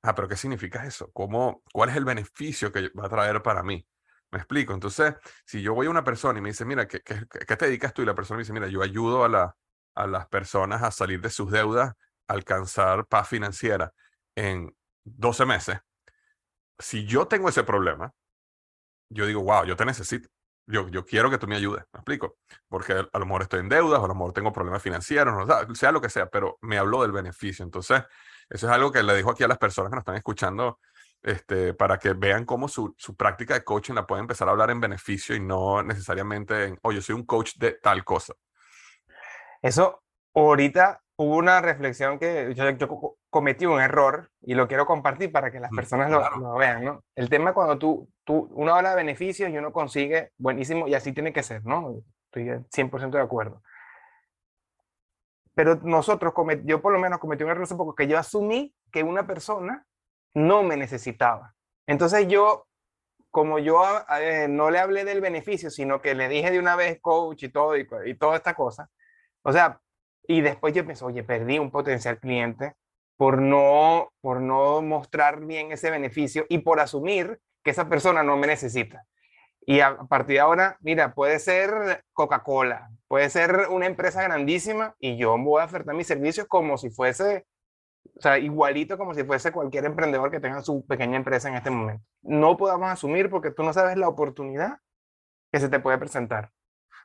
Ah, 0.03 0.13
pero 0.13 0.27
¿qué 0.27 0.35
significa 0.35 0.85
eso? 0.85 1.09
¿Cómo, 1.13 1.63
¿Cuál 1.71 1.89
es 1.89 1.95
el 1.95 2.05
beneficio 2.05 2.71
que 2.71 2.89
va 2.89 3.05
a 3.05 3.09
traer 3.09 3.41
para 3.41 3.63
mí? 3.63 3.85
Me 4.31 4.39
explico. 4.39 4.73
Entonces, 4.73 5.15
si 5.45 5.61
yo 5.61 5.73
voy 5.73 5.87
a 5.87 5.89
una 5.89 6.03
persona 6.03 6.39
y 6.39 6.41
me 6.41 6.49
dice, 6.49 6.65
mira, 6.65 6.87
¿qué, 6.87 7.01
qué, 7.01 7.25
qué 7.27 7.57
te 7.57 7.65
dedicas 7.65 7.93
tú? 7.93 8.01
Y 8.01 8.05
la 8.05 8.15
persona 8.15 8.37
me 8.37 8.43
dice, 8.43 8.53
mira, 8.53 8.67
yo 8.67 8.81
ayudo 8.83 9.23
a, 9.23 9.29
la, 9.29 9.55
a 9.95 10.07
las 10.07 10.27
personas 10.27 10.83
a 10.83 10.91
salir 10.91 11.21
de 11.21 11.29
sus 11.29 11.51
deudas, 11.51 11.93
alcanzar 12.27 13.07
paz 13.07 13.27
financiera 13.29 13.93
en 14.35 14.75
12 15.03 15.45
meses. 15.45 15.79
Si 16.77 17.05
yo 17.05 17.27
tengo 17.27 17.49
ese 17.49 17.63
problema, 17.63 18.11
yo 19.09 19.25
digo, 19.25 19.43
wow, 19.43 19.65
yo 19.65 19.75
te 19.75 19.85
necesito. 19.85 20.29
Yo, 20.69 20.89
yo 20.89 21.05
quiero 21.05 21.29
que 21.29 21.37
tú 21.37 21.47
me 21.47 21.55
ayudes, 21.55 21.85
me 21.93 21.99
explico. 21.99 22.37
Porque 22.67 22.93
a 22.93 23.19
lo 23.19 23.25
mejor 23.25 23.43
estoy 23.43 23.61
en 23.61 23.69
deudas, 23.69 24.03
a 24.03 24.07
lo 24.07 24.13
mejor 24.13 24.33
tengo 24.33 24.51
problemas 24.51 24.81
financieros, 24.81 25.47
sea 25.77 25.91
lo 25.93 26.01
que 26.01 26.09
sea, 26.09 26.29
pero 26.29 26.57
me 26.61 26.77
habló 26.77 27.03
del 27.03 27.13
beneficio. 27.13 27.63
Entonces, 27.63 28.03
eso 28.49 28.67
es 28.67 28.73
algo 28.73 28.91
que 28.91 29.01
le 29.01 29.15
dijo 29.15 29.31
aquí 29.31 29.43
a 29.43 29.47
las 29.47 29.57
personas 29.57 29.89
que 29.89 29.95
nos 29.95 30.01
están 30.01 30.17
escuchando 30.17 30.79
este, 31.23 31.73
para 31.73 31.97
que 31.97 32.13
vean 32.13 32.45
cómo 32.45 32.67
su, 32.67 32.93
su, 32.97 33.15
práctica 33.15 33.53
de 33.53 33.63
coaching 33.63 33.93
la 33.93 34.05
puede 34.05 34.21
empezar 34.21 34.47
a 34.47 34.51
hablar 34.51 34.69
en 34.69 34.79
beneficio 34.79 35.35
y 35.35 35.39
no 35.39 35.81
necesariamente 35.83 36.65
en, 36.65 36.79
oh, 36.81 36.91
yo 36.91 37.01
soy 37.01 37.15
un 37.15 37.25
coach 37.25 37.55
de 37.57 37.73
tal 37.73 38.03
cosa. 38.03 38.33
Eso, 39.61 40.03
ahorita 40.33 41.01
hubo 41.17 41.37
una 41.37 41.61
reflexión 41.61 42.19
que 42.19 42.53
yo, 42.55 42.69
yo 42.69 43.16
cometí 43.29 43.65
un 43.65 43.79
error 43.79 44.31
y 44.41 44.53
lo 44.53 44.67
quiero 44.67 44.85
compartir 44.85 45.31
para 45.31 45.51
que 45.51 45.59
las 45.59 45.71
personas 45.71 46.09
lo, 46.09 46.29
lo, 46.37 46.55
vean, 46.55 46.83
¿no? 46.83 47.03
El 47.15 47.29
tema 47.29 47.53
cuando 47.53 47.77
tú, 47.77 48.09
tú, 48.23 48.49
uno 48.51 48.73
habla 48.73 48.91
de 48.91 48.95
beneficios 48.97 49.49
y 49.49 49.57
uno 49.57 49.71
consigue, 49.71 50.31
buenísimo, 50.37 50.87
y 50.87 50.93
así 50.93 51.11
tiene 51.11 51.33
que 51.33 51.43
ser, 51.43 51.65
¿no? 51.65 52.01
Estoy 52.25 52.45
100% 52.45 53.11
de 53.11 53.21
acuerdo. 53.21 53.61
Pero 55.53 55.75
nosotros, 55.83 56.33
yo 56.63 56.81
por 56.81 56.93
lo 56.93 56.99
menos 56.99 57.19
cometí 57.19 57.43
un 57.43 57.49
error 57.49 57.63
hace 57.63 57.75
poco, 57.75 57.95
que 57.95 58.07
yo 58.07 58.17
asumí 58.17 58.73
que 58.91 59.03
una 59.03 59.25
persona 59.25 59.85
no 60.33 60.63
me 60.63 60.77
necesitaba. 60.77 61.53
Entonces 61.87 62.27
yo, 62.27 62.67
como 63.31 63.59
yo 63.59 63.81
eh, 64.19 64.47
no 64.47 64.69
le 64.69 64.79
hablé 64.79 65.03
del 65.03 65.19
beneficio, 65.19 65.69
sino 65.69 66.01
que 66.01 66.15
le 66.15 66.29
dije 66.29 66.51
de 66.51 66.59
una 66.59 66.75
vez 66.75 66.99
coach 67.01 67.43
y 67.43 67.49
todo, 67.49 67.75
y, 67.75 67.87
y 68.05 68.13
toda 68.15 68.37
esta 68.37 68.53
cosa, 68.53 68.89
o 69.41 69.51
sea, 69.51 69.81
y 70.27 70.41
después 70.41 70.73
yo 70.73 70.85
pensé, 70.85 71.03
oye, 71.05 71.23
perdí 71.23 71.57
un 71.57 71.71
potencial 71.71 72.19
cliente 72.19 72.75
por 73.17 73.41
no, 73.41 74.11
por 74.21 74.41
no 74.41 74.81
mostrar 74.81 75.45
bien 75.45 75.71
ese 75.71 75.91
beneficio 75.91 76.45
y 76.49 76.59
por 76.59 76.79
asumir 76.79 77.39
que 77.63 77.71
esa 77.71 77.89
persona 77.89 78.23
no 78.23 78.37
me 78.37 78.47
necesita. 78.47 79.05
Y 79.61 79.81
a 79.81 79.97
partir 79.97 80.35
de 80.35 80.39
ahora, 80.39 80.77
mira, 80.79 81.13
puede 81.13 81.39
ser 81.39 82.05
Coca-Cola, 82.13 82.89
puede 83.07 83.29
ser 83.29 83.67
una 83.69 83.85
empresa 83.85 84.23
grandísima 84.23 84.95
y 84.99 85.17
yo 85.17 85.37
voy 85.37 85.61
a 85.61 85.65
ofertar 85.65 85.93
mis 85.93 86.07
servicios 86.07 86.47
como 86.47 86.77
si 86.77 86.89
fuese, 86.89 87.45
o 88.15 88.21
sea, 88.21 88.37
igualito 88.37 88.97
como 88.97 89.13
si 89.13 89.25
fuese 89.25 89.51
cualquier 89.51 89.85
emprendedor 89.85 90.31
que 90.31 90.39
tenga 90.39 90.61
su 90.61 90.85
pequeña 90.85 91.17
empresa 91.17 91.49
en 91.49 91.55
este 91.55 91.69
momento. 91.69 92.05
No 92.21 92.55
podamos 92.55 92.89
asumir 92.89 93.29
porque 93.29 93.51
tú 93.51 93.63
no 93.63 93.73
sabes 93.73 93.97
la 93.97 94.07
oportunidad 94.07 94.77
que 95.51 95.59
se 95.59 95.67
te 95.67 95.79
puede 95.79 95.97
presentar. 95.97 96.51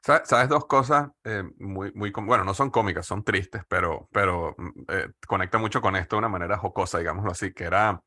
¿Sabes, 0.04 0.48
dos 0.48 0.66
cosas 0.66 1.10
eh, 1.22 1.44
muy, 1.58 1.92
muy, 1.94 2.10
bueno, 2.10 2.42
no 2.42 2.54
son 2.54 2.70
cómicas, 2.70 3.06
son 3.06 3.22
tristes, 3.22 3.62
pero, 3.68 4.08
pero 4.12 4.54
mm, 4.58 4.70
eh, 4.88 5.08
conecta 5.28 5.58
mucho 5.58 5.80
con 5.80 5.94
esto 5.94 6.16
de 6.16 6.18
una 6.18 6.28
manera 6.28 6.58
jocosa, 6.58 6.98
digámoslo 6.98 7.30
así, 7.30 7.52
que 7.52 7.64
era, 7.64 8.02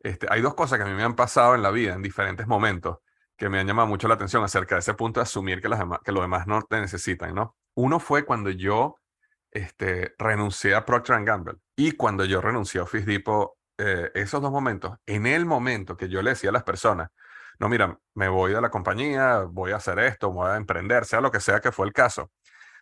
este, 0.00 0.26
hay 0.30 0.40
dos 0.40 0.54
cosas 0.54 0.78
que 0.78 0.84
a 0.84 0.86
mí 0.86 0.94
me 0.94 1.02
han 1.02 1.16
pasado 1.16 1.54
en 1.54 1.62
la 1.62 1.70
vida 1.70 1.94
en 1.94 2.02
diferentes 2.02 2.46
momentos 2.46 2.98
que 3.36 3.50
me 3.50 3.60
han 3.60 3.66
llamado 3.66 3.86
mucho 3.88 4.08
la 4.08 4.14
atención 4.14 4.42
acerca 4.42 4.76
de 4.76 4.80
ese 4.80 4.94
punto 4.94 5.20
de 5.20 5.24
asumir 5.24 5.60
que 5.60 5.68
los 5.68 5.78
demás, 5.78 6.00
que 6.02 6.12
los 6.12 6.22
demás 6.22 6.46
no 6.46 6.62
te 6.62 6.80
necesitan, 6.80 7.34
¿no? 7.34 7.56
Uno 7.74 8.00
fue 8.00 8.24
cuando 8.24 8.48
yo 8.50 8.96
este, 9.50 10.14
renuncié 10.18 10.74
a 10.74 10.84
Procter 10.86 11.22
Gamble 11.24 11.56
y 11.76 11.92
cuando 11.92 12.24
yo 12.24 12.40
renuncié 12.40 12.80
a 12.80 12.84
Office 12.84 13.04
Depot, 13.04 13.52
eh, 13.76 14.10
esos 14.14 14.40
dos 14.42 14.50
momentos, 14.50 14.96
en 15.06 15.26
el 15.26 15.44
momento 15.44 15.96
que 15.96 16.08
yo 16.08 16.22
le 16.22 16.30
decía 16.30 16.50
a 16.50 16.54
las 16.54 16.64
personas, 16.64 17.10
no, 17.58 17.68
mira, 17.68 17.98
me 18.14 18.28
voy 18.28 18.52
de 18.52 18.60
la 18.60 18.70
compañía, 18.70 19.40
voy 19.40 19.72
a 19.72 19.76
hacer 19.76 19.98
esto, 19.98 20.30
voy 20.32 20.48
a 20.50 20.56
emprender, 20.56 21.04
sea 21.04 21.20
lo 21.20 21.30
que 21.30 21.40
sea 21.40 21.60
que 21.60 21.72
fue 21.72 21.86
el 21.86 21.92
caso. 21.92 22.30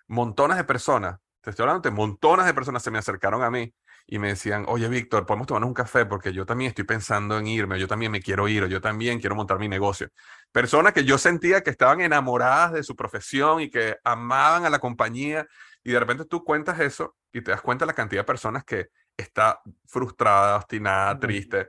Montones 0.08 0.56
de 0.56 0.64
personas, 0.64 1.18
te 1.40 1.50
estoy 1.50 1.64
hablando 1.64 1.80
de 1.88 1.94
montones 1.94 2.46
de 2.46 2.54
personas 2.54 2.82
se 2.82 2.90
me 2.90 2.98
acercaron 2.98 3.42
a 3.42 3.50
mí 3.50 3.72
y 4.06 4.18
me 4.18 4.28
decían, 4.28 4.64
oye, 4.68 4.88
Víctor, 4.88 5.26
podemos 5.26 5.46
tomarnos 5.46 5.68
un 5.68 5.74
café 5.74 6.06
porque 6.06 6.32
yo 6.32 6.46
también 6.46 6.68
estoy 6.68 6.84
pensando 6.84 7.38
en 7.38 7.46
irme, 7.46 7.78
yo 7.78 7.88
también 7.88 8.12
me 8.12 8.20
quiero 8.20 8.46
ir, 8.48 8.64
o 8.64 8.66
yo 8.66 8.80
también 8.80 9.18
quiero 9.18 9.34
montar 9.34 9.58
mi 9.58 9.68
negocio. 9.68 10.08
Personas 10.52 10.92
que 10.92 11.04
yo 11.04 11.18
sentía 11.18 11.62
que 11.62 11.70
estaban 11.70 12.00
enamoradas 12.00 12.72
de 12.72 12.82
su 12.82 12.94
profesión 12.94 13.60
y 13.62 13.70
que 13.70 13.96
amaban 14.04 14.64
a 14.64 14.70
la 14.70 14.78
compañía 14.78 15.46
y 15.82 15.92
de 15.92 16.00
repente 16.00 16.24
tú 16.24 16.44
cuentas 16.44 16.78
eso 16.80 17.16
y 17.32 17.40
te 17.40 17.50
das 17.50 17.62
cuenta 17.62 17.84
de 17.84 17.88
la 17.88 17.94
cantidad 17.94 18.20
de 18.22 18.26
personas 18.26 18.64
que 18.64 18.88
está 19.16 19.60
frustrada, 19.86 20.56
obstinada, 20.56 21.18
triste. 21.18 21.68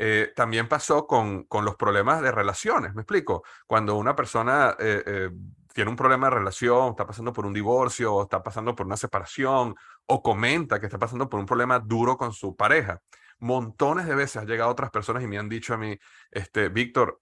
Eh, 0.00 0.32
también 0.36 0.68
pasó 0.68 1.08
con, 1.08 1.42
con, 1.44 1.64
los 1.64 1.74
problemas 1.74 2.22
de 2.22 2.30
relaciones, 2.30 2.94
me 2.94 3.02
explico. 3.02 3.42
Cuando 3.66 3.96
una 3.96 4.14
persona 4.14 4.76
eh, 4.78 5.02
eh, 5.04 5.30
tiene 5.74 5.90
un 5.90 5.96
problema 5.96 6.28
de 6.28 6.36
relación, 6.36 6.90
está 6.90 7.04
pasando 7.04 7.32
por 7.32 7.44
un 7.44 7.52
divorcio, 7.52 8.14
o 8.14 8.22
está 8.22 8.40
pasando 8.40 8.76
por 8.76 8.86
una 8.86 8.96
separación, 8.96 9.74
o 10.06 10.22
comenta 10.22 10.78
que 10.78 10.86
está 10.86 10.98
pasando 10.98 11.28
por 11.28 11.40
un 11.40 11.46
problema 11.46 11.80
duro 11.80 12.16
con 12.16 12.32
su 12.32 12.54
pareja. 12.54 13.02
Montones 13.40 14.06
de 14.06 14.14
veces 14.14 14.36
han 14.36 14.46
llegado 14.46 14.70
otras 14.70 14.90
personas 14.90 15.22
y 15.24 15.26
me 15.26 15.38
han 15.38 15.48
dicho 15.48 15.74
a 15.74 15.78
mí, 15.78 15.98
este, 16.30 16.68
Víctor, 16.68 17.20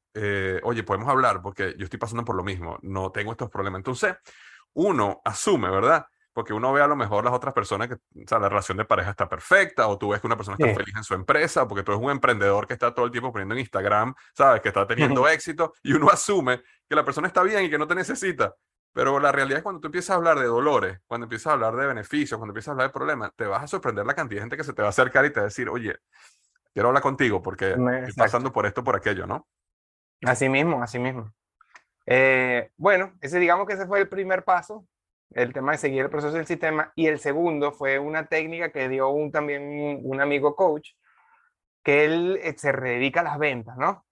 oye, 0.63 0.83
podemos 0.83 1.09
hablar 1.09 1.43
porque 1.43 1.75
yo 1.79 1.85
estoy 1.85 1.99
pasando 1.99 2.25
por 2.25 2.37
lo 2.37 2.45
mismo, 2.45 2.79
no 2.83 3.11
tengo 3.11 3.33
estos 3.33 3.51
problemas. 3.51 3.81
Entonces, 3.81 4.17
uno 4.75 5.21
asume, 5.25 5.71
¿verdad? 5.71 6.07
Porque 6.37 6.53
uno 6.53 6.71
ve 6.71 6.83
a 6.83 6.87
lo 6.87 6.97
mejor 6.97 7.25
las 7.25 7.33
otras 7.33 7.55
personas 7.55 7.89
que, 7.89 7.95
o 7.95 8.29
sea, 8.29 8.39
la 8.39 8.51
relación 8.51 8.77
de 8.77 8.85
pareja 8.85 9.09
está 9.09 9.27
perfecta, 9.27 9.89
o 9.89 9.97
tú 9.97 10.11
ves 10.11 10.21
que 10.21 10.27
una 10.27 10.37
persona 10.37 10.59
está 10.61 10.75
feliz 10.75 10.95
en 10.95 11.03
su 11.03 11.15
empresa, 11.15 11.67
porque 11.67 11.83
tú 11.83 11.93
eres 11.93 12.05
un 12.05 12.11
emprendedor 12.11 12.67
que 12.67 12.75
está 12.75 12.93
todo 12.93 13.07
el 13.07 13.11
tiempo 13.11 13.33
poniendo 13.33 13.55
en 13.55 13.61
Instagram, 13.61 14.15
sabes, 14.35 14.61
que 14.61 14.69
está 14.69 14.87
teniendo 14.87 15.27
éxito, 15.31 15.73
y 15.83 15.95
uno 15.95 16.11
asume 16.11 16.61
que 16.87 16.95
la 16.95 17.07
persona 17.07 17.27
está 17.27 17.43
bien 17.43 17.65
y 17.65 17.71
que 17.71 17.79
no 17.79 17.87
te 17.87 17.95
necesita. 17.95 18.55
Pero 18.93 19.19
la 19.19 19.33
realidad 19.33 19.61
es 19.61 19.63
cuando 19.63 19.81
tú 19.81 19.89
empiezas 19.89 20.11
a 20.11 20.15
hablar 20.17 20.39
de 20.39 20.45
dolores, 20.45 20.99
cuando 21.07 21.25
empiezas 21.25 21.47
a 21.47 21.53
hablar 21.55 21.75
de 21.75 21.87
beneficios, 21.87 22.37
cuando 22.37 22.51
empiezas 22.51 22.69
a 22.69 22.73
hablar 22.73 22.89
de 22.89 22.93
problemas, 22.93 23.33
te 23.35 23.47
vas 23.47 23.63
a 23.63 23.67
sorprender 23.67 24.05
la 24.05 24.13
cantidad 24.13 24.41
de 24.41 24.43
gente 24.43 24.57
que 24.59 24.65
se 24.65 24.75
te 24.75 24.83
va 24.83 24.89
a 24.89 24.91
acercar 24.91 25.25
y 25.25 25.31
te 25.31 25.41
va 25.41 25.45
a 25.45 25.49
decir, 25.49 25.71
oye, 25.71 25.97
quiero 26.75 26.89
hablar 26.89 27.03
contigo 27.03 27.41
porque 27.41 27.71
estoy 27.71 28.13
pasando 28.15 28.53
por 28.53 28.67
esto, 28.67 28.85
por 28.85 28.95
aquello, 28.95 29.27
¿no? 29.27 29.49
Así 30.23 30.51
mismo, 30.51 30.83
así 30.83 30.99
mismo. 30.99 31.33
Eh, 32.05 32.73
bueno, 32.77 33.15
ese 33.23 33.39
digamos 33.39 33.67
que 33.67 33.73
ese 33.73 33.87
fue 33.87 34.01
el 34.01 34.09
primer 34.11 34.45
paso 34.45 34.87
el 35.31 35.53
tema 35.53 35.73
de 35.73 35.79
seguir 35.79 36.03
el 36.03 36.11
proceso 36.11 36.35
del 36.35 36.47
sistema. 36.47 36.93
Y 36.95 37.07
el 37.07 37.19
segundo 37.19 37.73
fue 37.73 37.99
una 37.99 38.27
técnica 38.27 38.71
que 38.71 38.89
dio 38.89 39.09
un, 39.11 39.31
también 39.31 40.01
un 40.03 40.21
amigo 40.21 40.57
coach, 40.57 40.91
que 41.83 42.05
él 42.05 42.39
eh, 42.43 42.55
se 42.57 42.73
dedica 42.73 43.21
a 43.21 43.25
las 43.25 43.39
ventas, 43.39 43.77
¿no? 43.77 44.05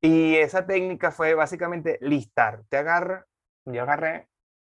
Y 0.00 0.36
esa 0.36 0.66
técnica 0.66 1.10
fue 1.10 1.34
básicamente 1.34 1.98
listar. 2.00 2.62
Te 2.68 2.78
agarra, 2.78 3.26
yo 3.66 3.82
agarré 3.82 4.28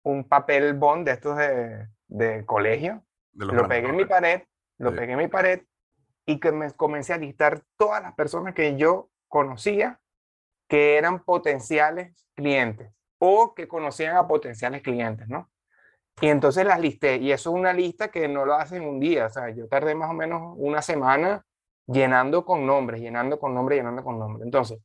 un 0.03 0.29
papel 0.29 0.75
bond 0.75 1.07
de 1.07 1.13
estos 1.13 1.37
de, 1.39 1.89
de 2.09 2.45
colegio, 2.45 3.05
lo 3.33 3.67
pegué 3.67 3.89
en 3.89 3.97
mi 3.97 4.05
pared, 4.05 4.43
lo 4.79 4.95
pegué 4.95 5.13
en 5.13 5.19
mi 5.19 5.29
pared 5.29 5.63
y 6.27 6.39
que 6.41 6.53
me 6.53 6.71
comencé 6.73 7.13
a 7.13 7.19
listar 7.19 7.63
todas 7.77 8.03
las 8.03 8.15
personas 8.15 8.55
que 8.55 8.77
yo 8.77 9.11
conocía 9.29 10.01
que 10.69 10.97
eran 10.97 11.23
potenciales 11.25 12.27
clientes 12.35 12.93
o 13.19 13.55
que 13.55 13.69
conocían 13.69 14.17
a 14.17 14.27
potenciales 14.27 14.83
clientes, 14.83 15.29
¿no? 15.29 15.51
Y 16.21 16.29
entonces 16.29 16.65
las 16.65 16.81
listé. 16.81 17.17
Y 17.17 17.33
eso 17.33 17.51
es 17.51 17.57
una 17.57 17.73
lista 17.73 18.09
que 18.09 18.29
no 18.29 18.45
lo 18.45 18.55
hacen 18.55 18.83
un 18.87 19.01
día. 19.01 19.27
O 19.27 19.31
sea, 19.31 19.51
yo 19.51 19.69
tardé 19.69 19.95
más 19.95 20.11
o 20.11 20.15
menos 20.15 20.55
una 20.57 20.81
semana 20.83 21.45
llenando 21.87 22.45
con 22.45 22.67
nombres, 22.67 23.01
llenando 23.01 23.39
con 23.39 23.55
nombres, 23.55 23.79
llenando 23.79 24.05
con 24.05 24.19
nombres. 24.19 24.45
Entonces, 24.45 24.81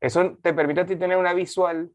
eso 0.00 0.36
te 0.42 0.52
permite 0.54 0.82
a 0.82 0.86
ti 0.86 0.96
tener 0.96 1.16
una 1.16 1.32
visual 1.34 1.90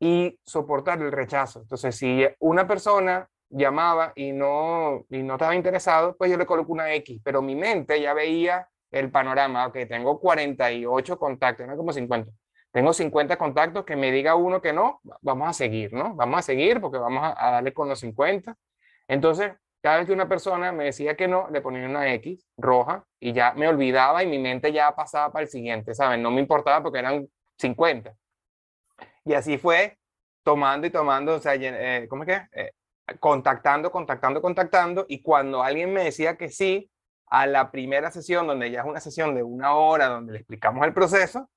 y 0.00 0.38
soportar 0.44 1.00
el 1.00 1.12
rechazo. 1.12 1.60
Entonces, 1.60 1.96
si 1.96 2.26
una 2.40 2.66
persona 2.66 3.28
llamaba 3.48 4.12
y 4.16 4.32
no, 4.32 5.04
y 5.10 5.22
no 5.22 5.34
estaba 5.34 5.54
interesado, 5.54 6.16
pues 6.16 6.30
yo 6.30 6.36
le 6.36 6.46
coloco 6.46 6.72
una 6.72 6.92
X, 6.94 7.20
pero 7.22 7.42
mi 7.42 7.54
mente 7.54 8.00
ya 8.00 8.14
veía 8.14 8.68
el 8.90 9.10
panorama, 9.10 9.66
ok, 9.66 9.78
tengo 9.88 10.18
48 10.20 11.18
contactos, 11.18 11.66
no 11.66 11.76
como 11.76 11.92
50 11.92 12.30
tengo 12.72 12.92
50 12.94 13.36
contactos, 13.36 13.84
que 13.84 13.96
me 13.96 14.10
diga 14.10 14.34
uno 14.34 14.62
que 14.62 14.72
no, 14.72 15.00
vamos 15.20 15.48
a 15.48 15.52
seguir, 15.52 15.92
¿no? 15.92 16.14
Vamos 16.14 16.40
a 16.40 16.42
seguir 16.42 16.80
porque 16.80 16.98
vamos 16.98 17.22
a, 17.36 17.50
darle 17.52 17.72
con 17.74 17.88
los 17.88 18.00
50. 18.00 18.56
Entonces, 19.08 19.52
cada 19.82 19.98
vez 19.98 20.06
que 20.06 20.12
una 20.12 20.28
persona 20.28 20.72
me 20.72 20.84
decía 20.84 21.14
que 21.14 21.28
no, 21.28 21.48
le 21.50 21.60
ponía 21.60 21.86
una 21.86 22.12
X 22.14 22.46
roja 22.56 23.04
y 23.20 23.32
ya 23.32 23.52
me 23.52 23.68
olvidaba 23.68 24.22
y 24.22 24.26
mi 24.26 24.38
mente 24.38 24.72
ya 24.72 24.94
pasaba 24.94 25.30
para 25.32 25.44
el 25.44 25.50
siguiente, 25.50 25.94
¿saben? 25.94 26.22
No 26.22 26.30
me 26.30 26.40
importaba 26.40 26.82
porque 26.82 27.00
eran 27.00 27.28
50. 27.58 28.14
Y 29.24 29.34
así 29.34 29.58
fue 29.58 29.98
tomando 30.42 30.86
y 30.86 30.90
tomando, 30.90 31.34
o 31.36 31.40
sea, 31.40 31.54
eh, 31.54 32.06
¿cómo 32.08 32.24
es 32.24 32.28
que? 32.28 32.60
Eh, 32.60 32.72
contactando, 33.20 33.90
contactando, 33.90 34.40
contactando. 34.40 35.04
Y 35.08 35.20
cuando 35.22 35.62
alguien 35.62 35.92
me 35.92 36.04
decía 36.04 36.36
que 36.36 36.48
sí, 36.48 36.90
a 37.26 37.46
la 37.46 37.70
primera 37.70 38.10
sesión, 38.10 38.46
donde 38.46 38.70
ya 38.70 38.80
es 38.80 38.86
una 38.86 39.00
sesión 39.00 39.34
de 39.34 39.42
una 39.42 39.74
hora, 39.74 40.08
donde 40.08 40.32
le 40.32 40.38
explicamos 40.38 40.86
el 40.86 40.94
proceso, 40.94 41.50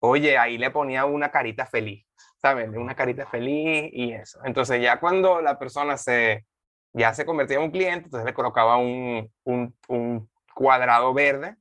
oye, 0.00 0.38
ahí 0.38 0.58
le 0.58 0.70
ponía 0.70 1.04
una 1.04 1.30
carita 1.30 1.66
feliz, 1.66 2.06
¿saben? 2.40 2.76
Una 2.76 2.94
carita 2.94 3.26
feliz 3.26 3.90
y 3.92 4.12
eso. 4.12 4.40
Entonces 4.44 4.80
ya 4.80 5.00
cuando 5.00 5.40
la 5.40 5.58
persona 5.58 5.96
se, 5.96 6.46
ya 6.92 7.14
se 7.14 7.26
convertía 7.26 7.56
en 7.58 7.64
un 7.64 7.70
cliente, 7.70 8.04
entonces 8.06 8.26
le 8.26 8.34
colocaba 8.34 8.76
un, 8.76 9.32
un, 9.44 9.76
un 9.88 10.30
cuadrado 10.54 11.12
verde. 11.14 11.56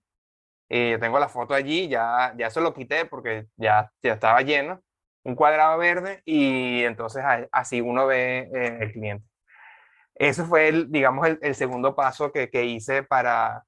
Y 0.68 0.92
yo 0.92 1.00
tengo 1.00 1.20
la 1.20 1.30
foto 1.30 1.54
allí, 1.54 1.88
ya, 1.88 2.34
ya 2.38 2.50
se 2.50 2.60
lo 2.60 2.74
quité 2.74 3.06
porque 3.06 3.48
ya, 3.56 3.92
ya 4.02 4.14
estaba 4.14 4.42
lleno. 4.42 4.82
Un 5.24 5.36
cuadrado 5.36 5.78
verde 5.78 6.22
y 6.26 6.84
entonces 6.84 7.24
así 7.52 7.82
uno 7.82 8.08
ve 8.08 8.50
eh, 8.54 8.78
el 8.82 8.92
cliente. 8.92 9.28
Eso 10.16 10.46
fue, 10.46 10.70
el, 10.70 10.92
digamos, 10.92 11.28
el, 11.28 11.40
el 11.42 11.56
segundo 11.56 11.96
paso 11.96 12.32
que, 12.32 12.50
que 12.50 12.64
hice 12.64 13.04
para, 13.04 13.66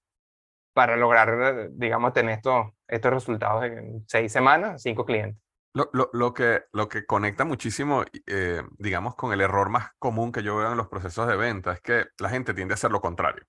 para 0.77 0.95
lograr, 0.95 1.71
digamos, 1.71 2.13
tener 2.13 2.35
estos, 2.35 2.67
estos 2.87 3.11
resultados 3.11 3.63
en 3.63 4.05
seis 4.07 4.31
semanas, 4.31 4.79
cinco 4.83 5.05
clientes. 5.05 5.41
Lo, 5.73 5.89
lo, 5.91 6.11
lo, 6.13 6.35
que, 6.35 6.65
lo 6.71 6.87
que 6.87 7.03
conecta 7.03 7.45
muchísimo, 7.45 8.05
eh, 8.27 8.61
digamos, 8.77 9.15
con 9.15 9.33
el 9.33 9.41
error 9.41 9.69
más 9.69 9.89
común 9.97 10.31
que 10.31 10.43
yo 10.43 10.55
veo 10.55 10.69
en 10.71 10.77
los 10.77 10.87
procesos 10.87 11.27
de 11.27 11.35
venta 11.35 11.71
es 11.71 11.81
que 11.81 12.05
la 12.19 12.29
gente 12.29 12.53
tiende 12.53 12.73
a 12.73 12.75
hacer 12.75 12.91
lo 12.91 13.01
contrario. 13.01 13.43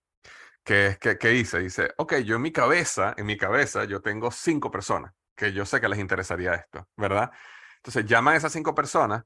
Que 0.65 0.87
es 0.87 0.99
que, 0.99 1.19
¿qué 1.19 1.29
dice? 1.29 1.59
Dice, 1.59 1.93
ok, 1.99 2.15
yo 2.25 2.37
en 2.37 2.43
mi 2.43 2.51
cabeza, 2.51 3.13
en 3.19 3.27
mi 3.27 3.37
cabeza, 3.37 3.85
yo 3.85 4.01
tengo 4.01 4.31
cinco 4.31 4.71
personas 4.71 5.13
que 5.37 5.53
yo 5.53 5.67
sé 5.67 5.83
que 5.83 5.89
les 5.91 5.99
interesaría 5.99 6.55
esto, 6.55 6.89
¿verdad? 6.97 7.31
Entonces 7.77 8.07
llaman 8.07 8.33
a 8.33 8.37
esas 8.39 8.53
cinco 8.53 8.75
personas, 8.75 9.25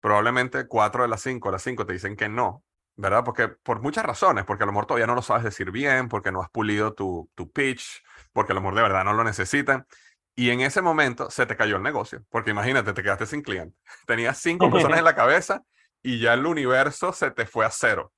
probablemente 0.00 0.66
cuatro 0.66 1.02
de 1.02 1.08
las 1.08 1.20
cinco, 1.20 1.52
las 1.52 1.62
cinco 1.62 1.86
te 1.86 1.92
dicen 1.92 2.16
que 2.16 2.28
no, 2.28 2.64
¿verdad? 2.98 3.22
Porque 3.24 3.46
por 3.46 3.80
muchas 3.80 4.04
razones, 4.04 4.44
porque 4.44 4.64
a 4.64 4.66
lo 4.66 4.72
mejor 4.72 4.86
todavía 4.86 5.06
no 5.06 5.14
lo 5.14 5.22
sabes 5.22 5.44
decir 5.44 5.70
bien, 5.70 6.08
porque 6.08 6.32
no 6.32 6.42
has 6.42 6.50
pulido 6.50 6.94
tu, 6.94 7.30
tu 7.36 7.50
pitch, 7.50 8.02
porque 8.32 8.52
a 8.52 8.54
lo 8.56 8.60
mejor 8.60 8.74
de 8.74 8.82
verdad 8.82 9.04
no 9.04 9.12
lo 9.12 9.22
necesitan. 9.22 9.86
Y 10.34 10.50
en 10.50 10.60
ese 10.60 10.82
momento 10.82 11.30
se 11.30 11.46
te 11.46 11.56
cayó 11.56 11.76
el 11.76 11.82
negocio, 11.84 12.24
porque 12.28 12.50
imagínate, 12.50 12.92
te 12.92 13.02
quedaste 13.04 13.26
sin 13.26 13.42
cliente. 13.42 13.76
Tenías 14.06 14.38
cinco 14.38 14.68
personas 14.70 14.98
en 14.98 15.04
la 15.04 15.14
cabeza 15.14 15.62
y 16.02 16.18
ya 16.18 16.34
el 16.34 16.44
universo 16.44 17.12
se 17.12 17.30
te 17.30 17.46
fue 17.46 17.64
a 17.64 17.70
cero. 17.70 18.12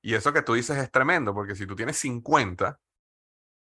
Y 0.00 0.14
eso 0.14 0.32
que 0.32 0.40
tú 0.40 0.54
dices 0.54 0.78
es 0.78 0.90
tremendo, 0.90 1.34
porque 1.34 1.54
si 1.54 1.66
tú 1.66 1.76
tienes 1.76 1.98
50, 1.98 2.78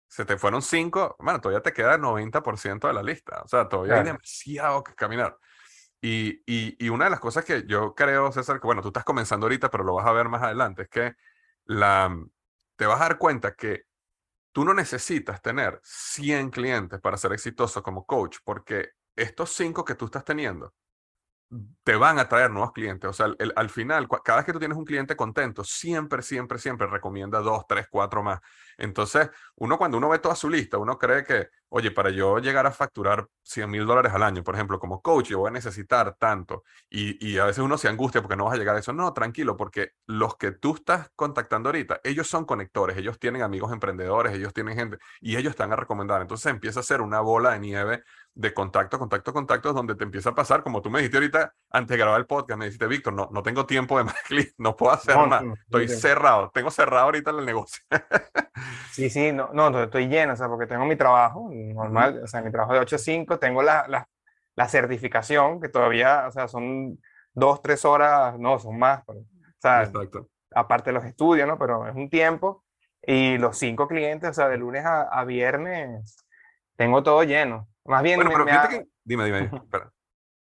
se 0.10 0.26
te 0.26 0.38
fueron 0.38 0.62
cinco, 0.62 1.16
bueno, 1.20 1.40
todavía 1.40 1.62
te 1.62 1.72
queda 1.72 1.96
el 1.96 2.02
90% 2.02 2.88
de 2.88 2.94
la 2.94 3.04
lista. 3.04 3.42
O 3.46 3.48
sea, 3.48 3.70
todavía 3.70 3.96
hay 3.96 4.04
demasiado 4.04 4.84
que 4.84 4.96
caminar. 4.96 5.38
Y, 6.02 6.42
y, 6.46 6.90
una 6.90 7.06
de 7.06 7.12
las 7.12 7.20
cosas 7.20 7.46
que 7.46 7.64
yo 7.68 7.94
creo, 7.94 8.32
César, 8.32 8.60
que 8.60 8.66
bueno, 8.66 8.82
tú 8.82 8.88
estás 8.88 9.04
comenzando 9.04 9.46
ahorita, 9.46 9.70
pero 9.70 9.84
lo 9.84 9.94
vas 9.94 10.08
a 10.08 10.12
ver 10.12 10.30
más 10.30 10.42
adelante, 10.42 10.84
es 10.84 10.90
que 10.90 11.14
la, 11.66 12.18
te 12.76 12.88
vas 12.88 13.00
a 13.00 13.04
dar 13.04 13.18
cuenta 13.20 13.54
que 13.54 13.84
tú 14.52 14.66
no 14.66 14.74
necesitas 14.74 15.42
tener 15.42 15.80
100 15.84 16.50
clientes 16.50 17.00
para 17.00 17.18
ser 17.18 17.34
exitoso 17.34 17.84
como 17.84 18.06
coach, 18.06 18.38
porque 18.44 18.90
estos 19.16 19.52
cinco 19.52 19.86
que 19.86 19.96
tú 19.96 20.06
estás 20.06 20.26
teniendo 20.26 20.74
te 21.84 21.96
van 21.96 22.18
a 22.18 22.30
traer 22.30 22.50
nuevos 22.50 22.72
clientes. 22.72 23.10
O 23.10 23.14
sea, 23.14 23.28
al 23.56 23.70
final, 23.70 24.08
cada 24.24 24.38
vez 24.38 24.46
que 24.46 24.54
tú 24.54 24.60
tienes 24.60 24.78
un 24.78 24.86
cliente 24.86 25.16
contento, 25.16 25.64
siempre, 25.64 26.22
siempre, 26.22 26.58
siempre 26.60 26.88
recomienda 26.88 27.40
dos, 27.40 27.66
tres, 27.68 27.88
cuatro 27.90 28.24
más. 28.24 28.40
Entonces, 28.78 29.30
uno 29.56 29.78
cuando 29.78 29.98
uno 29.98 30.10
ve 30.10 30.20
toda 30.20 30.36
su 30.36 30.50
lista, 30.50 30.78
uno 30.78 30.98
cree 30.98 31.24
que, 31.24 31.50
oye, 31.74 31.90
para 31.90 32.10
yo 32.10 32.38
llegar 32.40 32.68
a 32.68 32.72
facturar 32.72 33.28
100 33.44 33.70
mil 33.70 33.86
dólares 33.86 34.12
al 34.14 34.24
año, 34.24 34.44
por 34.44 34.56
ejemplo, 34.56 34.78
como 34.78 35.02
coach, 35.02 35.30
yo 35.30 35.40
voy 35.40 35.48
a 35.50 35.52
necesitar 35.52 36.16
tanto. 36.20 36.64
Y, 36.90 37.26
y, 37.26 37.38
a 37.40 37.46
veces 37.46 37.64
uno 37.64 37.78
se 37.78 37.88
angustia 37.88 38.22
porque 38.22 38.36
no 38.36 38.46
vas 38.46 38.56
a 38.56 38.58
llegar 38.58 38.76
a 38.76 38.80
eso. 38.80 38.92
No, 38.92 39.14
tranquilo, 39.14 39.56
porque 39.56 39.92
los 40.06 40.36
que 40.36 40.52
tú 40.52 40.76
estás 40.76 41.10
contactando 41.16 41.70
ahorita, 41.70 42.02
ellos 42.04 42.28
son 42.28 42.44
conectores, 42.44 42.98
ellos 42.98 43.20
tienen 43.20 43.42
amigos 43.42 43.72
emprendedores, 43.72 44.34
ellos 44.34 44.54
tienen 44.54 44.76
gente 44.76 44.98
y 45.22 45.38
ellos 45.38 45.52
están 45.52 45.72
a 45.72 45.78
recomendar. 45.78 46.22
Entonces 46.22 46.52
empieza 46.52 46.82
a 46.82 46.84
ser 46.84 47.00
una 47.00 47.22
bola 47.22 47.52
de 47.52 47.60
nieve 47.60 48.04
de 48.34 48.54
contacto, 48.54 48.98
contacto, 48.98 49.34
contactos, 49.34 49.76
donde 49.76 49.96
te 49.96 50.04
empieza 50.04 50.30
a 50.30 50.36
pasar, 50.36 50.64
como 50.64 50.82
tú 50.82 50.90
me 50.90 51.00
dijiste 51.00 51.18
ahorita, 51.18 51.54
antes 51.70 51.90
de 51.90 51.98
grabar 51.98 52.20
el 52.20 52.26
podcast, 52.26 52.58
me 52.58 52.66
dijiste, 52.66 52.88
Víctor, 52.88 53.14
no, 53.14 53.30
no 53.32 53.44
tengo 53.44 53.66
tiempo 53.66 53.98
de 53.98 54.06
más 54.06 54.16
no 54.58 54.76
puedo 54.76 54.94
hacer 54.94 55.18
más, 55.18 55.44
estoy 55.66 55.88
cerrado, 55.90 56.50
tengo 56.54 56.72
cerrado 56.72 57.06
ahorita 57.06 57.32
el 57.32 57.46
negocio. 57.46 57.84
sí, 58.92 59.10
sí, 59.10 59.32
no, 59.34 59.50
no, 59.54 59.84
estoy 59.84 60.08
lleno, 60.08 60.34
o 60.34 60.36
sea, 60.36 60.48
porque 60.48 60.66
tengo 60.66 60.86
mi 60.86 60.96
trabajo 60.96 61.50
normal, 61.74 62.22
o 62.24 62.28
sea, 62.28 62.42
mi 62.42 62.52
trabajo 62.52 62.74
de 62.74 62.80
8 62.80 62.96
a 62.96 63.00
5, 63.00 63.40
tengo 63.40 63.62
la, 63.62 63.86
la, 63.88 64.08
la, 64.56 64.68
certificación, 64.68 65.62
que 65.62 65.70
todavía, 65.70 66.28
o 66.28 66.32
sea, 66.32 66.48
son 66.48 67.00
dos, 67.34 67.62
tres 67.62 67.86
horas, 67.86 68.38
no, 68.40 68.60
son 68.60 68.78
más, 68.78 69.04
o 69.08 69.16
sea, 69.60 69.84
Exacto. 69.84 70.30
aparte 70.54 70.90
de 70.90 70.94
los 70.94 71.06
estudios, 71.06 71.48
¿no? 71.48 71.58
Pero 71.58 71.88
es 71.88 71.96
un 71.96 72.10
tiempo, 72.10 72.64
y 73.02 73.38
los 73.38 73.58
cinco 73.58 73.88
clientes, 73.88 74.30
o 74.30 74.34
sea, 74.34 74.50
de 74.50 74.58
lunes 74.58 74.86
a, 74.86 75.04
a 75.04 75.24
viernes, 75.26 76.18
tengo 76.76 77.04
todo 77.04 77.24
lleno. 77.24 77.68
Más 77.86 78.04
bien, 78.04 78.18
bueno, 78.18 78.46
pero 78.46 78.86
Dime, 79.04 79.26
dime, 79.26 79.50
espera. 79.64 79.92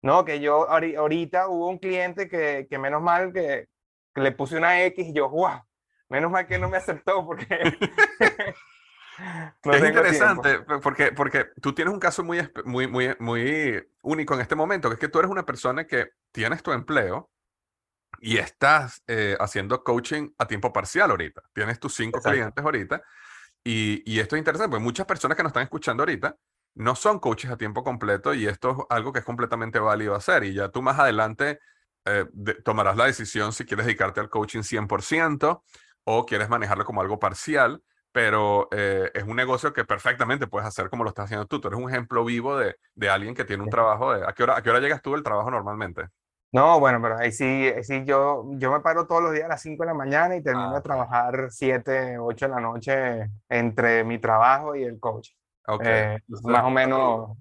No, 0.02 0.24
que 0.24 0.40
yo 0.40 0.70
ahorita 0.70 1.50
hubo 1.50 1.68
un 1.68 1.78
cliente 1.78 2.30
que, 2.30 2.68
que 2.70 2.80
menos 2.80 3.02
mal 3.02 3.34
que, 3.34 3.68
que, 4.14 4.22
le 4.22 4.32
puse 4.32 4.58
una 4.58 4.82
X 4.86 5.08
y 5.08 5.14
yo, 5.14 5.30
¡guau! 5.30 5.62
Menos 6.08 6.32
mal 6.32 6.48
que 6.48 6.58
no 6.58 6.70
me 6.70 6.78
aceptó 6.78 7.26
porque... 7.26 7.46
es 9.64 9.84
interesante 9.84 10.60
porque, 10.82 11.12
porque 11.12 11.50
tú 11.62 11.74
tienes 11.74 11.94
un 11.94 12.00
caso 12.00 12.24
muy, 12.24 12.40
muy, 12.66 12.88
muy, 12.88 13.16
muy 13.20 13.88
único 14.02 14.34
en 14.34 14.42
este 14.42 14.56
momento, 14.56 14.90
que 14.90 14.94
es 14.96 15.00
que 15.00 15.08
tú 15.08 15.20
eres 15.20 15.32
una 15.32 15.46
persona 15.46 15.86
que 15.86 16.12
tienes 16.32 16.64
tu 16.64 16.72
empleo 16.72 17.30
y 18.22 18.38
estás 18.38 19.04
eh, 19.08 19.38
haciendo 19.40 19.84
coaching 19.84 20.30
a 20.38 20.48
tiempo 20.48 20.74
parcial 20.74 21.12
ahorita. 21.12 21.42
Tienes 21.54 21.80
tus 21.80 21.96
cinco 21.96 22.20
clientes 22.22 22.64
ahorita. 22.64 23.02
Y, 23.64 24.02
y, 24.12 24.20
esto 24.20 24.36
es 24.36 24.40
interesante, 24.40 24.70
porque 24.70 24.84
muchas 24.84 25.06
personas 25.06 25.36
que 25.36 25.44
nos 25.44 25.50
están 25.50 25.64
escuchando 25.64 26.02
ahorita 26.02 26.36
no 26.76 26.96
son 26.96 27.20
coaches 27.20 27.52
a 27.52 27.58
tiempo 27.58 27.84
completo 27.84 28.34
y 28.34 28.48
esto 28.48 28.72
es 28.72 28.78
algo 28.90 29.12
que 29.12 29.20
es 29.20 29.26
completamente 29.26 29.80
válido 29.80 30.16
hacer. 30.16 30.44
Y 30.44 30.54
ya 30.54 30.70
tú 30.70 30.82
más 30.82 30.98
adelante 30.98 31.60
eh, 32.06 32.26
tomarás 32.64 32.96
la 32.96 33.06
decisión 33.06 33.54
si 33.54 33.66
quieres 33.66 33.86
dedicarte 33.86 34.20
al 34.20 34.30
coaching 34.30 34.62
100% 34.62 35.62
o 36.06 36.26
quieres 36.26 36.50
manejarlo 36.50 36.86
como 36.86 37.02
algo 37.02 37.20
parcial, 37.20 37.84
pero 38.12 38.68
eh, 38.72 39.12
es 39.14 39.24
un 39.24 39.36
negocio 39.36 39.74
que 39.74 39.86
perfectamente 39.86 40.48
puedes 40.48 40.68
hacer 40.68 40.90
como 40.90 41.04
lo 41.04 41.10
estás 41.10 41.26
haciendo 41.26 41.46
tú. 41.46 41.62
Tú 41.62 41.68
eres 41.68 41.80
un 41.80 41.90
ejemplo 41.90 42.26
vivo 42.26 42.58
de, 42.58 42.76
de 42.96 43.10
alguien 43.10 43.36
que 43.36 43.46
tiene 43.46 43.64
un 43.64 43.70
trabajo 43.70 44.14
de... 44.14 44.26
¿a 44.26 44.34
qué, 44.34 44.44
hora, 44.44 44.58
¿A 44.58 44.62
qué 44.62 44.70
hora 44.70 44.80
llegas 44.80 45.02
tú 45.02 45.14
del 45.14 45.24
trabajo 45.24 45.52
normalmente? 45.52 46.08
No, 46.52 46.80
bueno, 46.80 47.00
pero 47.02 47.18
ahí 47.18 47.32
sí, 47.32 47.72
sí 47.84 48.04
yo, 48.06 48.44
yo 48.54 48.72
me 48.72 48.80
paro 48.80 49.06
todos 49.06 49.22
los 49.22 49.34
días 49.34 49.46
a 49.46 49.50
las 49.50 49.62
5 49.62 49.84
de 49.84 49.88
la 49.88 49.94
mañana 49.94 50.36
y 50.36 50.42
termino 50.42 50.72
ah, 50.72 50.76
de 50.76 50.82
trabajar 50.82 51.48
7, 51.52 52.18
8 52.18 52.48
de 52.48 52.52
la 52.52 52.60
noche 52.60 53.30
entre 53.48 54.04
mi 54.04 54.18
trabajo 54.18 54.76
y 54.76 54.84
el 54.84 55.00
coaching. 55.00 55.36
Eh, 55.82 56.18
más 56.42 56.64
o 56.64 56.72
menos, 56.72 57.38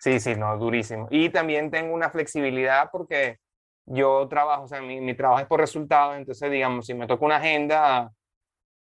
sí, 0.00 0.20
sí, 0.20 0.34
no, 0.36 0.54
durísimo. 0.58 1.08
Y 1.10 1.30
también 1.30 1.70
tengo 1.70 1.94
una 1.94 2.10
flexibilidad 2.10 2.90
porque 2.92 3.38
yo 3.86 4.28
trabajo, 4.28 4.64
o 4.64 4.68
sea, 4.68 4.82
mi, 4.82 5.00
mi 5.00 5.14
trabajo 5.14 5.40
es 5.40 5.46
por 5.46 5.60
resultados, 5.60 6.16
entonces, 6.16 6.50
digamos, 6.50 6.84
si 6.84 6.92
me 6.92 7.06
toca 7.06 7.24
una 7.24 7.36
agenda, 7.36 8.10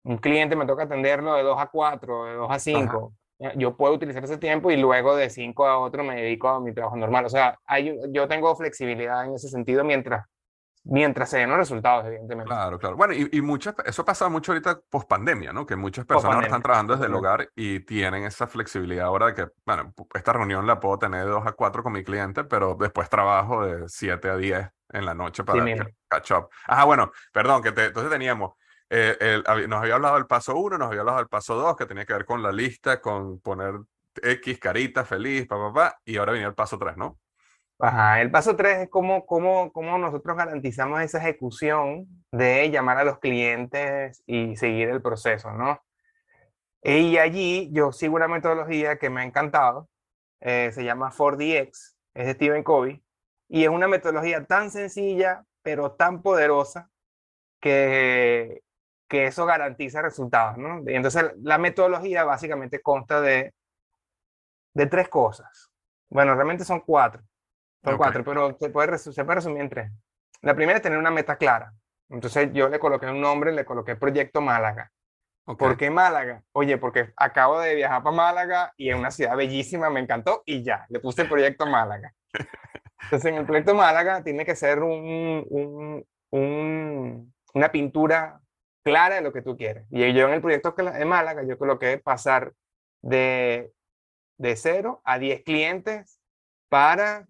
un 0.07 0.19
cliente 0.19 0.55
me 0.57 0.67
toca 0.67 0.85
atenderlo 0.85 1.35
de 1.35 1.43
2 1.43 1.59
a 1.59 1.67
4, 1.67 2.25
de 2.27 2.35
2 2.35 2.51
a 2.51 2.59
5, 2.59 3.13
yo 3.57 3.77
puedo 3.77 3.95
utilizar 3.95 4.25
ese 4.25 4.39
tiempo 4.39 4.71
y 4.71 4.77
luego 4.77 5.17
de 5.17 5.29
5 5.29 5.67
a 5.67 5.79
otro 5.79 6.05
me 6.05 6.17
dedico 6.17 6.49
a 6.49 6.61
mi 6.61 6.73
trabajo 6.73 6.97
normal. 6.97 7.27
O 7.27 7.29
sea, 7.29 7.59
hay, 7.67 7.99
yo 8.11 8.29
tengo 8.29 8.55
flexibilidad 8.57 9.27
en 9.27 9.35
ese 9.35 9.49
sentido 9.49 9.85
mientras 9.85 10.25
mientras 10.89 11.31
se 11.31 11.39
den 11.39 11.51
los 11.51 11.59
resultados, 11.59 12.07
evidentemente. 12.07 12.49
Claro, 12.49 12.79
claro. 12.79 12.97
Bueno, 12.97 13.13
y, 13.13 13.29
y 13.33 13.41
muchas, 13.41 13.75
eso 13.85 14.05
pasa 14.05 14.29
mucho 14.29 14.53
ahorita 14.53 14.81
post 14.89 15.09
pandemia, 15.09 15.53
¿no? 15.53 15.67
Que 15.67 15.77
muchas 15.77 16.07
personas 16.07 16.45
están 16.45 16.63
trabajando 16.63 16.95
desde 16.95 17.07
el 17.07 17.15
hogar 17.15 17.51
y 17.55 17.81
tienen 17.81 18.25
esa 18.25 18.47
flexibilidad 18.47 19.07
ahora 19.07 19.27
de 19.27 19.35
que, 19.35 19.49
bueno, 19.65 19.93
esta 20.15 20.33
reunión 20.33 20.67
la 20.67 20.79
puedo 20.79 20.99
tener 20.99 21.25
de 21.25 21.31
2 21.31 21.47
a 21.47 21.53
4 21.53 21.83
con 21.83 21.93
mi 21.93 22.05
cliente, 22.05 22.45
pero 22.45 22.77
después 22.79 23.09
trabajo 23.09 23.67
de 23.67 23.89
7 23.89 24.31
a 24.31 24.37
10 24.37 24.69
en 24.91 25.05
la 25.05 25.15
noche 25.15 25.43
para 25.43 25.65
catch 26.09 26.31
up. 26.33 26.49
Ajá, 26.67 26.85
bueno, 26.85 27.11
perdón, 27.33 27.63
que 27.63 27.73
te, 27.73 27.87
entonces 27.87 28.11
teníamos, 28.11 28.53
eh, 28.91 29.43
nos 29.69 29.81
había 29.81 29.95
hablado 29.95 30.15
del 30.15 30.27
paso 30.27 30.57
1, 30.57 30.79
nos 30.79 30.89
había 30.89 31.01
hablado 31.01 31.19
del 31.19 31.29
paso 31.29 31.55
2, 31.55 31.77
que 31.77 31.87
tenía 31.87 32.05
que 32.05 32.13
ver 32.13 32.25
con 32.25 32.43
la 32.43 32.53
lista, 32.53 33.01
con 33.01 33.41
poner 33.41 33.75
X, 34.23 34.59
carita, 34.59 35.05
feliz, 35.05 35.47
papá, 35.47 35.73
pa, 35.73 35.91
pa, 35.91 36.01
y 36.05 36.17
ahora 36.17 36.33
venía 36.33 36.49
el 36.49 36.55
paso 36.55 36.79
3, 36.79 36.97
¿no? 36.97 37.19
Ajá, 37.79 38.23
el 38.23 38.31
paso 38.31 38.57
tres 38.57 38.79
es 38.79 38.89
cómo, 38.89 39.27
cómo, 39.27 39.71
cómo 39.71 39.99
nosotros 39.99 40.35
garantizamos 40.35 41.03
esa 41.03 41.19
ejecución 41.19 42.07
de 42.33 42.71
llamar 42.71 42.97
a 42.97 43.05
los 43.05 43.19
clientes 43.19 44.23
y 44.27 44.57
seguir 44.57 44.89
el 44.89 45.03
proceso, 45.03 45.53
¿no? 45.53 45.79
Y 46.83 47.19
allí 47.19 47.71
yo 47.73 47.93
sigo 47.93 48.15
una 48.17 48.29
metodología 48.29 48.97
que 48.97 49.11
me 49.11 49.21
ha 49.21 49.25
encantado, 49.25 49.91
eh, 50.41 50.71
se 50.73 50.85
llama 50.85 51.11
4DX, 51.11 51.97
es 52.15 52.27
de 52.27 52.33
Stephen 52.33 52.63
Covey, 52.63 53.05
y 53.49 53.65
es 53.65 53.69
una 53.69 53.89
metodología 53.89 54.47
tan 54.47 54.71
sencilla, 54.71 55.45
pero 55.63 55.93
tan 55.93 56.23
poderosa, 56.23 56.89
que, 57.61 58.63
que 59.09 59.27
eso 59.27 59.47
garantiza 59.47 60.03
resultados, 60.03 60.59
¿no? 60.59 60.83
Y 60.87 60.95
entonces 60.95 61.33
la 61.43 61.59
metodología 61.59 62.25
básicamente 62.25 62.81
consta 62.81 63.21
de, 63.21 63.55
de 64.75 64.87
tres 64.87 65.09
cosas. 65.09 65.71
Bueno, 66.09 66.35
realmente 66.35 66.65
son 66.65 66.81
cuatro. 66.81 67.23
Son 67.85 67.97
cuatro, 67.97 68.25
pero 68.25 68.57
se 68.59 68.69
puede, 68.71 68.99
se 68.99 69.25
puede 69.25 69.37
resumir 69.37 69.63
en 69.63 69.69
tres. 69.69 69.93
La 70.43 70.55
primera 70.55 70.79
es 70.79 70.83
tener 70.83 70.99
una 70.99 71.11
meta 71.11 71.37
clara. 71.37 71.73
Entonces 72.09 72.51
yo 72.53 72.69
le 72.69 72.79
coloqué 72.79 73.07
un 73.07 73.21
nombre, 73.21 73.53
le 73.53 73.65
coloqué 73.65 73.97
Proyecto 73.97 74.41
Málaga. 74.41 74.91
¿Por 75.45 75.77
qué 75.77 75.91
Málaga? 75.91 76.43
Oye, 76.53 76.77
porque 76.77 77.13
acabo 77.17 77.61
de 77.61 77.77
viajar 77.77 78.03
para 78.03 78.17
Málaga 78.17 78.73
y 78.77 78.91
es 78.91 78.97
una 78.97 79.13
ciudad 79.13 79.37
bellísima, 79.37 79.91
me 79.91 80.01
encantó 80.01 80.43
y 80.45 80.65
ya, 80.65 80.87
le 80.89 80.99
puse 80.99 81.23
el 81.23 81.29
Proyecto 81.29 81.67
Málaga. 81.67 82.13
Entonces 83.03 83.33
en 83.33 83.39
el 83.39 83.47
Proyecto 83.47 83.75
Málaga 83.75 84.25
tiene 84.25 84.45
que 84.45 84.57
ser 84.57 84.83
un, 84.83 85.47
un, 85.49 86.05
un, 86.31 87.35
una 87.55 87.71
pintura 87.71 88.41
clara 88.87 89.17
de 89.17 89.21
lo 89.21 89.33
que 89.33 89.43
tú 89.43 89.57
quieres. 89.57 89.85
Y 89.91 90.13
yo 90.13 90.29
en 90.29 90.35
el 90.35 90.41
Proyecto 90.41 90.71
de 90.71 91.05
Málaga, 91.05 91.43
yo 91.43 91.59
coloqué 91.59 91.99
pasar 91.99 92.53
de, 93.03 93.73
de 94.39 94.55
0 94.55 95.01
a 95.03 95.19
10 95.19 95.43
clientes 95.43 96.21
para 96.69 97.27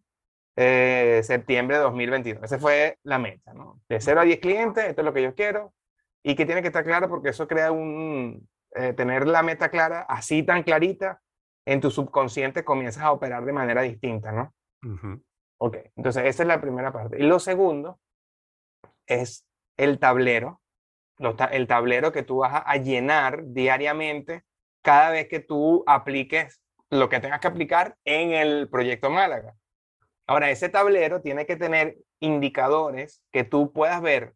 eh, 0.54 1.22
septiembre 1.24 1.78
de 1.78 1.82
2022. 1.84 2.44
Esa 2.44 2.58
fue 2.58 2.98
la 3.04 3.18
meta, 3.18 3.54
¿no? 3.54 3.80
De 3.88 4.02
0 4.02 4.20
a 4.20 4.24
10 4.24 4.38
clientes, 4.38 4.84
esto 4.84 5.00
es 5.00 5.04
lo 5.06 5.14
que 5.14 5.22
yo 5.22 5.34
quiero, 5.34 5.72
y 6.22 6.34
que 6.34 6.44
tiene 6.44 6.60
que 6.60 6.68
estar 6.68 6.84
claro 6.84 7.08
porque 7.08 7.30
eso 7.30 7.48
crea 7.48 7.72
un, 7.72 8.46
eh, 8.72 8.92
tener 8.92 9.26
la 9.26 9.42
meta 9.42 9.70
clara, 9.70 10.02
así 10.02 10.42
tan 10.42 10.62
clarita, 10.62 11.22
en 11.64 11.80
tu 11.80 11.90
subconsciente 11.90 12.66
comienzas 12.66 13.02
a 13.02 13.12
operar 13.12 13.46
de 13.46 13.52
manera 13.54 13.80
distinta, 13.80 14.30
¿no? 14.30 14.52
Ok, 15.58 15.78
entonces 15.96 16.26
esa 16.26 16.42
es 16.42 16.46
la 16.46 16.60
primera 16.60 16.92
parte. 16.92 17.16
Y 17.18 17.22
lo 17.22 17.38
segundo 17.38 17.98
es 19.06 19.46
el 19.78 19.98
tablero, 19.98 20.60
el 21.18 21.66
tablero 21.66 22.12
que 22.12 22.22
tú 22.22 22.38
vas 22.38 22.62
a 22.64 22.76
llenar 22.76 23.42
diariamente 23.46 24.44
cada 24.82 25.10
vez 25.10 25.28
que 25.28 25.40
tú 25.40 25.82
apliques 25.86 26.60
lo 26.90 27.08
que 27.08 27.20
tengas 27.20 27.40
que 27.40 27.48
aplicar 27.48 27.96
en 28.04 28.32
el 28.32 28.68
proyecto 28.68 29.10
Málaga. 29.10 29.54
Ahora, 30.26 30.50
ese 30.50 30.68
tablero 30.68 31.20
tiene 31.20 31.46
que 31.46 31.56
tener 31.56 31.96
indicadores 32.20 33.22
que 33.32 33.44
tú 33.44 33.72
puedas 33.72 34.00
ver, 34.00 34.34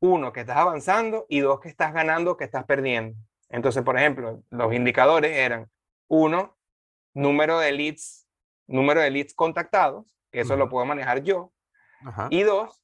uno, 0.00 0.32
que 0.32 0.40
estás 0.40 0.56
avanzando 0.56 1.26
y 1.28 1.40
dos, 1.40 1.60
que 1.60 1.68
estás 1.68 1.92
ganando, 1.92 2.36
que 2.36 2.44
estás 2.44 2.64
perdiendo. 2.64 3.16
Entonces, 3.48 3.82
por 3.82 3.98
ejemplo, 3.98 4.42
los 4.50 4.72
indicadores 4.72 5.36
eran, 5.36 5.70
uno, 6.08 6.56
número 7.14 7.58
de 7.58 7.72
leads, 7.72 8.26
número 8.66 9.00
de 9.00 9.10
leads 9.10 9.34
contactados, 9.34 10.16
que 10.30 10.40
eso 10.40 10.56
lo 10.56 10.68
puedo 10.68 10.86
manejar 10.86 11.22
yo, 11.22 11.52
y 12.30 12.42
dos, 12.42 12.79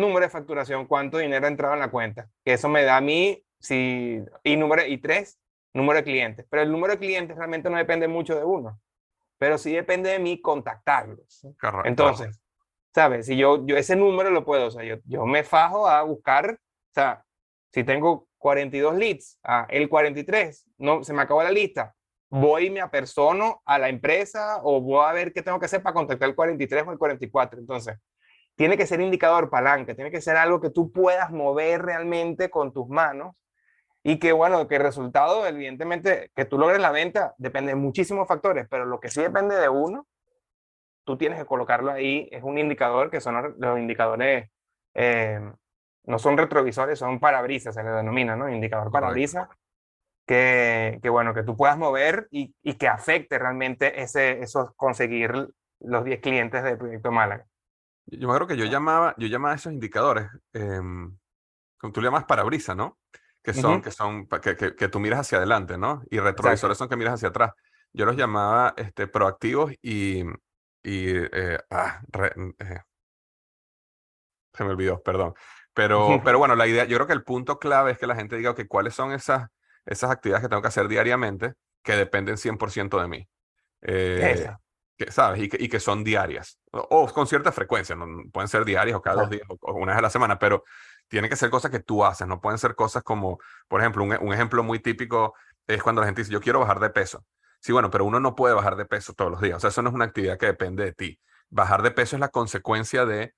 número 0.00 0.20
de 0.20 0.30
facturación, 0.30 0.86
cuánto 0.86 1.18
dinero 1.18 1.46
ha 1.46 1.50
entrado 1.50 1.74
en 1.74 1.80
la 1.80 1.90
cuenta, 1.90 2.28
que 2.44 2.54
eso 2.54 2.68
me 2.68 2.82
da 2.82 2.96
a 2.96 3.00
mí, 3.00 3.44
si, 3.58 4.20
y, 4.42 4.56
número, 4.56 4.86
y 4.86 4.98
tres, 4.98 5.38
número 5.74 5.98
de 5.98 6.04
clientes. 6.04 6.46
Pero 6.50 6.62
el 6.62 6.72
número 6.72 6.94
de 6.94 6.98
clientes 6.98 7.36
realmente 7.36 7.70
no 7.70 7.76
depende 7.76 8.08
mucho 8.08 8.34
de 8.34 8.44
uno 8.44 8.80
pero 9.40 9.56
sí 9.56 9.72
depende 9.72 10.10
de 10.10 10.18
mí 10.18 10.38
contactarlos. 10.42 11.46
Entonces, 11.84 12.38
¿sabes? 12.94 13.24
Si 13.24 13.38
yo, 13.38 13.66
yo 13.66 13.78
ese 13.78 13.96
número 13.96 14.30
lo 14.30 14.44
puedo, 14.44 14.66
o 14.66 14.70
sea, 14.70 14.84
yo, 14.84 14.96
yo 15.06 15.24
me 15.24 15.44
fajo 15.44 15.88
a 15.88 16.02
buscar, 16.02 16.52
o 16.52 16.92
sea, 16.94 17.24
si 17.72 17.82
tengo 17.82 18.28
42 18.36 18.94
leads, 18.96 19.38
ah, 19.42 19.66
el 19.70 19.88
43, 19.88 20.66
no, 20.76 21.02
se 21.02 21.14
me 21.14 21.22
acabó 21.22 21.42
la 21.42 21.50
lista. 21.50 21.94
Voy 22.28 22.66
y 22.66 22.70
me 22.70 22.82
apersono 22.82 23.62
a 23.64 23.78
la 23.78 23.88
empresa 23.88 24.60
o 24.62 24.78
voy 24.78 25.06
a 25.06 25.12
ver 25.12 25.32
qué 25.32 25.40
tengo 25.40 25.58
que 25.58 25.64
hacer 25.64 25.82
para 25.82 25.94
contactar 25.94 26.28
el 26.28 26.34
43 26.34 26.84
o 26.86 26.92
el 26.92 26.98
44. 26.98 27.60
Entonces, 27.60 27.96
tiene 28.60 28.76
que 28.76 28.86
ser 28.86 29.00
indicador 29.00 29.48
palanca, 29.48 29.94
tiene 29.94 30.10
que 30.10 30.20
ser 30.20 30.36
algo 30.36 30.60
que 30.60 30.68
tú 30.68 30.92
puedas 30.92 31.30
mover 31.30 31.80
realmente 31.80 32.50
con 32.50 32.74
tus 32.74 32.86
manos 32.90 33.34
y 34.02 34.18
que, 34.18 34.32
bueno, 34.32 34.68
que 34.68 34.76
el 34.76 34.82
resultado, 34.82 35.46
evidentemente, 35.46 36.30
que 36.36 36.44
tú 36.44 36.58
logres 36.58 36.78
la 36.78 36.90
venta, 36.90 37.34
depende 37.38 37.70
de 37.72 37.76
muchísimos 37.76 38.28
factores, 38.28 38.66
pero 38.68 38.84
lo 38.84 39.00
que 39.00 39.08
sí 39.08 39.22
depende 39.22 39.56
de 39.56 39.70
uno, 39.70 40.06
tú 41.04 41.16
tienes 41.16 41.38
que 41.38 41.46
colocarlo 41.46 41.90
ahí, 41.90 42.28
es 42.30 42.42
un 42.42 42.58
indicador 42.58 43.10
que 43.10 43.22
son 43.22 43.54
los 43.56 43.78
indicadores, 43.78 44.50
eh, 44.92 45.40
no 46.04 46.18
son 46.18 46.36
retrovisores, 46.36 46.98
son 46.98 47.18
parabrisas, 47.18 47.74
se 47.74 47.82
le 47.82 47.88
denomina, 47.88 48.36
¿no? 48.36 48.50
Indicador 48.50 48.92
parabrisas, 48.92 49.48
que, 50.26 50.98
que, 51.02 51.08
bueno, 51.08 51.32
que 51.32 51.44
tú 51.44 51.56
puedas 51.56 51.78
mover 51.78 52.28
y, 52.30 52.54
y 52.62 52.74
que 52.74 52.88
afecte 52.88 53.38
realmente 53.38 54.02
ese, 54.02 54.42
eso, 54.42 54.74
conseguir 54.76 55.48
los 55.78 56.04
10 56.04 56.20
clientes 56.20 56.62
del 56.62 56.76
proyecto 56.76 57.10
Málaga. 57.10 57.46
Yo 58.10 58.26
me 58.26 58.34
acuerdo 58.34 58.48
que 58.48 58.56
yo 58.56 58.64
llamaba, 58.64 59.14
yo 59.18 59.26
llamaba 59.28 59.52
a 59.52 59.56
esos 59.56 59.72
indicadores, 59.72 60.28
eh, 60.52 60.80
como 61.78 61.92
tú 61.92 62.00
le 62.00 62.06
llamas 62.06 62.24
parabrisas, 62.24 62.76
¿no? 62.76 62.98
que 63.42 63.54
son, 63.54 63.80
que, 63.80 63.90
son 63.90 64.26
que, 64.26 64.56
que, 64.56 64.74
que, 64.74 64.88
tú 64.88 65.00
miras 65.00 65.20
hacia 65.20 65.38
adelante, 65.38 65.78
¿no? 65.78 66.02
Y 66.10 66.18
retrovisores 66.18 66.76
son 66.76 66.88
que 66.88 66.96
miras 66.96 67.14
hacia 67.14 67.28
atrás. 67.28 67.52
Yo 67.92 68.04
los 68.04 68.16
llamaba 68.16 68.74
este, 68.76 69.06
proactivos 69.06 69.72
y... 69.82 70.20
y 70.82 71.16
eh, 71.16 71.58
ah, 71.70 72.02
eh, 72.12 72.80
se 74.52 74.64
me 74.64 74.70
olvidó, 74.70 75.02
perdón. 75.02 75.34
Pero, 75.72 76.20
pero 76.24 76.38
bueno, 76.38 76.54
la 76.54 76.66
idea, 76.66 76.84
yo 76.84 76.96
creo 76.96 77.06
que 77.06 77.12
el 77.14 77.24
punto 77.24 77.58
clave 77.58 77.92
es 77.92 77.98
que 77.98 78.06
la 78.06 78.16
gente 78.16 78.36
diga, 78.36 78.54
que 78.54 78.68
¿cuáles 78.68 78.94
son 78.94 79.12
esas, 79.12 79.48
esas 79.86 80.10
actividades 80.10 80.44
que 80.44 80.48
tengo 80.48 80.62
que 80.62 80.68
hacer 80.68 80.88
diariamente 80.88 81.54
que 81.82 81.96
dependen 81.96 82.36
100% 82.36 83.00
de 83.00 83.08
mí? 83.08 83.28
Eh, 83.82 84.50
que, 85.04 85.10
¿Sabes? 85.10 85.42
Y 85.42 85.48
que, 85.48 85.56
y 85.58 85.68
que 85.68 85.80
son 85.80 86.04
diarias. 86.04 86.58
O, 86.72 87.08
con 87.08 87.26
cierta 87.26 87.52
frecuencia, 87.52 87.96
¿no? 87.96 88.06
pueden 88.30 88.48
ser 88.48 88.66
diarias 88.66 88.96
o 88.96 89.00
cada 89.00 89.22
dos 89.22 89.30
días 89.30 89.46
o, 89.48 89.72
una 89.72 89.92
vez 89.92 89.98
a 89.98 90.02
la 90.02 90.10
semana, 90.10 90.38
pero 90.38 90.64
tiene 91.08 91.28
que 91.28 91.36
ser 91.36 91.48
cosas 91.48 91.70
que 91.70 91.80
tú 91.80 92.04
haces, 92.04 92.26
no 92.26 92.40
pueden 92.40 92.58
ser 92.58 92.74
cosas 92.74 93.02
como, 93.02 93.38
por 93.66 93.80
ejemplo, 93.80 94.04
un, 94.04 94.14
un, 94.20 94.32
ejemplo 94.34 94.62
muy 94.62 94.78
típico 94.78 95.34
es 95.66 95.82
cuando 95.82 96.02
la 96.02 96.06
gente 96.06 96.20
dice, 96.20 96.32
yo 96.32 96.40
quiero 96.40 96.60
bajar 96.60 96.80
de 96.80 96.90
peso. 96.90 97.24
Sí, 97.60 97.72
bueno, 97.72 97.90
pero 97.90 98.04
uno 98.04 98.20
no 98.20 98.34
puede 98.34 98.54
bajar 98.54 98.76
de 98.76 98.84
peso 98.84 99.14
todos 99.14 99.30
los 99.30 99.40
días. 99.40 99.56
O 99.56 99.60
sea, 99.60 99.68
eso 99.68 99.80
no 99.80 99.88
es 99.88 99.94
una 99.94 100.04
actividad 100.04 100.38
que 100.38 100.46
depende 100.46 100.84
de 100.84 100.92
ti. 100.92 101.20
Bajar 101.48 101.82
de 101.82 101.90
peso 101.90 102.16
es 102.16 102.20
la 102.20 102.28
consecuencia 102.28 103.06
de 103.06 103.34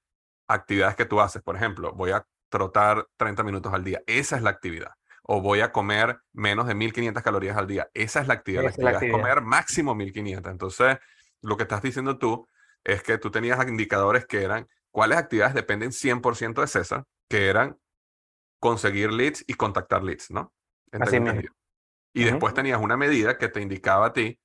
actividades 0.49 0.97
que 0.97 1.05
tú 1.05 1.21
haces. 1.21 1.43
Por 1.43 1.57
ejemplo, 1.57 1.93
voy 1.93 2.11
a 2.11 2.27
trotar 2.49 3.07
30 3.17 3.43
minutos 3.45 3.73
al 3.73 3.85
día. 3.85 4.03
Esa 4.07 4.37
es 4.37 4.43
la 4.43 4.51
actividad. 4.51 4.93
O 5.23 5.41
voy 5.41 5.61
a 5.61 5.71
comer 5.71 6.19
menos 6.33 6.67
de 6.67 6.75
1500 6.75 7.23
calorías 7.23 7.57
al 7.57 7.69
día. 7.69 7.89
Esa 7.95 8.21
es 8.21 8.27
la 8.27 8.35
actividad. 8.35 8.63
la 8.63 8.69
actividad, 8.71 8.91
la 8.91 8.99
actividad. 8.99 9.19
es 9.19 9.23
comer 9.23 9.43
máximo 9.43 9.95
1500. 9.95 10.53
Entonces, 10.53 10.99
lo 11.43 11.57
que 11.57 11.65
estás 11.65 11.83
diciendo 11.83 12.19
tú 12.19 12.49
es 12.85 13.03
que 13.03 13.19
tú 13.19 13.31
tenías 13.31 13.67
indicadores 13.69 14.27
que 14.27 14.43
eran 14.43 14.69
cuáles 14.91 15.19
actividades 15.19 15.55
dependen 15.55 15.91
100% 15.91 16.61
de 16.61 16.67
César 16.67 17.05
que 17.29 17.49
eran 17.49 17.79
conseguir 18.61 19.13
leads 19.13 19.45
y 19.47 19.55
contactar 19.55 20.03
leads, 20.03 20.31
¿no? 20.31 20.53
Así 20.93 21.19
mismo. 21.19 21.41
Y 22.15 22.25
uh 22.25 22.27
-huh. 22.27 22.31
después 22.31 22.55
tenías 22.55 22.81
una 22.81 22.97
medida 22.97 23.39
que 23.39 23.49
te 23.49 23.61
indicaba 23.61 24.07
a 24.07 24.13
ti 24.13 24.39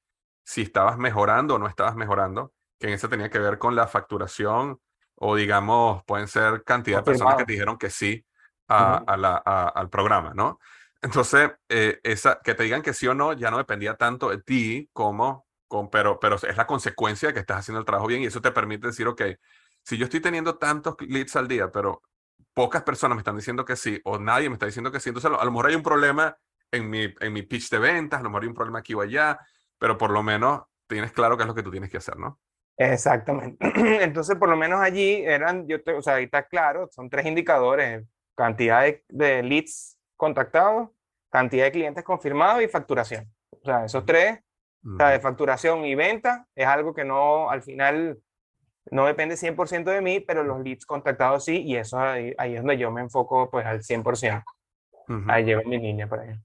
si 0.43 0.61
estabas 0.61 0.97
mejorando 0.97 1.55
o 1.55 1.59
no 1.59 1.67
estabas 1.67 1.95
mejorando, 1.95 2.53
que 2.79 2.87
en 2.87 2.93
eso 2.93 3.09
tenía 3.09 3.29
que 3.29 3.39
ver 3.39 3.57
con 3.57 3.75
la 3.75 3.87
facturación 3.87 4.79
o 5.15 5.35
digamos, 5.35 6.03
pueden 6.05 6.27
ser 6.27 6.63
cantidad 6.63 6.99
de 6.99 7.03
personas 7.03 7.35
que 7.35 7.45
te 7.45 7.53
dijeron 7.53 7.77
que 7.77 7.89
sí 7.89 8.23
a, 8.67 8.77
uh 8.77 8.99
-huh. 8.99 9.03
a 9.07 9.17
la, 9.17 9.41
a, 9.43 9.67
al 9.69 9.89
programa, 9.89 10.33
¿no? 10.33 10.59
Entonces, 11.01 11.51
eh, 11.69 11.99
esa, 12.03 12.39
que 12.43 12.53
te 12.53 12.63
digan 12.63 12.81
que 12.81 12.93
sí 12.93 13.07
o 13.07 13.13
no 13.13 13.33
ya 13.33 13.51
no 13.51 13.57
dependía 13.57 13.95
tanto 13.95 14.29
de 14.29 14.41
ti 14.41 14.89
como, 14.93 15.46
con, 15.67 15.89
pero, 15.89 16.19
pero 16.19 16.35
es 16.35 16.57
la 16.57 16.67
consecuencia 16.67 17.29
de 17.29 17.33
que 17.33 17.39
estás 17.41 17.57
haciendo 17.59 17.79
el 17.79 17.85
trabajo 17.85 18.07
bien 18.07 18.21
y 18.21 18.25
eso 18.25 18.41
te 18.41 18.51
permite 18.51 18.87
decir, 18.87 19.07
ok, 19.07 19.21
si 19.83 19.97
yo 19.97 20.05
estoy 20.05 20.19
teniendo 20.19 20.57
tantos 20.57 20.95
leads 21.01 21.35
al 21.35 21.47
día, 21.47 21.71
pero 21.71 22.01
pocas 22.53 22.83
personas 22.83 23.15
me 23.15 23.21
están 23.21 23.35
diciendo 23.35 23.63
que 23.65 23.75
sí 23.75 24.01
o 24.03 24.17
nadie 24.19 24.49
me 24.49 24.53
está 24.53 24.65
diciendo 24.65 24.91
que 24.91 24.99
sí. 24.99 25.09
Entonces, 25.09 25.31
a 25.31 25.45
lo 25.45 25.51
mejor 25.51 25.67
hay 25.67 25.75
un 25.75 25.83
problema 25.83 26.35
en 26.71 26.89
mi, 26.89 27.13
en 27.19 27.33
mi 27.33 27.43
pitch 27.43 27.69
de 27.69 27.79
ventas, 27.79 28.19
a 28.19 28.23
lo 28.23 28.29
mejor 28.29 28.43
hay 28.43 28.49
un 28.49 28.55
problema 28.55 28.79
aquí 28.79 28.93
o 28.93 29.01
allá, 29.01 29.39
pero 29.77 29.97
por 29.97 30.11
lo 30.11 30.23
menos 30.23 30.63
tienes 30.87 31.11
claro 31.11 31.37
qué 31.37 31.43
es 31.43 31.47
lo 31.47 31.55
que 31.55 31.63
tú 31.63 31.71
tienes 31.71 31.89
que 31.89 31.97
hacer, 31.97 32.17
¿no? 32.17 32.39
Exactamente. 32.77 33.57
Entonces, 34.03 34.35
por 34.37 34.49
lo 34.49 34.55
menos 34.55 34.79
allí 34.79 35.23
eran, 35.25 35.67
yo 35.67 35.83
te, 35.83 35.93
o 35.93 36.01
sea, 36.01 36.15
ahí 36.15 36.25
está 36.25 36.47
claro, 36.47 36.87
son 36.91 37.09
tres 37.09 37.25
indicadores, 37.25 38.05
cantidad 38.35 38.83
de, 38.83 39.03
de 39.09 39.43
leads 39.43 39.97
contactados, 40.15 40.89
cantidad 41.29 41.65
de 41.65 41.71
clientes 41.71 42.03
confirmados 42.03 42.63
y 42.63 42.67
facturación. 42.67 43.31
O 43.51 43.65
sea, 43.65 43.85
esos 43.85 44.05
tres, 44.05 44.39
uh 44.87 44.91
-huh. 44.91 44.93
o 44.95 44.97
sea, 44.97 45.09
de 45.09 45.19
facturación 45.19 45.85
y 45.85 45.95
venta, 45.95 46.47
es 46.55 46.65
algo 46.65 46.93
que 46.93 47.03
no, 47.03 47.49
al 47.49 47.61
final, 47.61 48.17
no 48.91 49.05
depende 49.05 49.35
100% 49.35 49.83
de 49.83 50.01
mí, 50.01 50.19
pero 50.19 50.43
los 50.43 50.61
leads 50.61 50.85
contactados 50.85 51.45
sí, 51.45 51.61
y 51.63 51.75
eso 51.75 51.99
ahí, 51.99 52.33
ahí 52.37 52.55
es 52.55 52.61
donde 52.61 52.77
yo 52.77 52.91
me 52.91 53.01
enfoco 53.01 53.49
pues 53.49 53.65
al 53.65 53.81
100%. 53.81 54.43
Uh 55.09 55.13
-huh. 55.13 55.25
Ahí 55.27 55.43
llevo 55.43 55.63
mi 55.65 55.77
línea 55.77 56.07
por 56.07 56.19
ahí. 56.19 56.35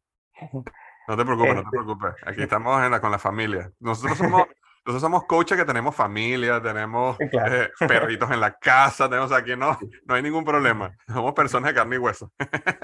No 1.09 1.17
te 1.17 1.25
preocupes, 1.25 1.51
este... 1.51 1.63
no 1.65 1.71
te 1.71 1.71
preocupes. 1.71 2.15
Aquí 2.27 2.43
estamos 2.43 2.91
la, 2.91 3.01
con 3.01 3.11
la 3.11 3.19
familia. 3.19 3.71
Nosotros 3.81 4.19
somos, 4.19 4.43
nosotros 4.85 5.01
somos 5.01 5.25
coaches 5.25 5.57
que 5.57 5.65
tenemos 5.65 5.95
familia, 5.95 6.61
tenemos 6.61 7.17
claro. 7.31 7.63
eh, 7.63 7.71
perritos 7.87 8.31
en 8.31 8.41
la 8.41 8.53
casa, 8.53 9.09
tenemos 9.09 9.33
aquí, 9.33 9.57
no, 9.57 9.79
no 10.07 10.15
hay 10.15 10.23
ningún 10.23 10.45
problema. 10.45 10.97
Somos 11.07 11.33
personas 11.33 11.71
de 11.71 11.75
carne 11.75 11.97
y 11.97 11.99
hueso. 11.99 12.33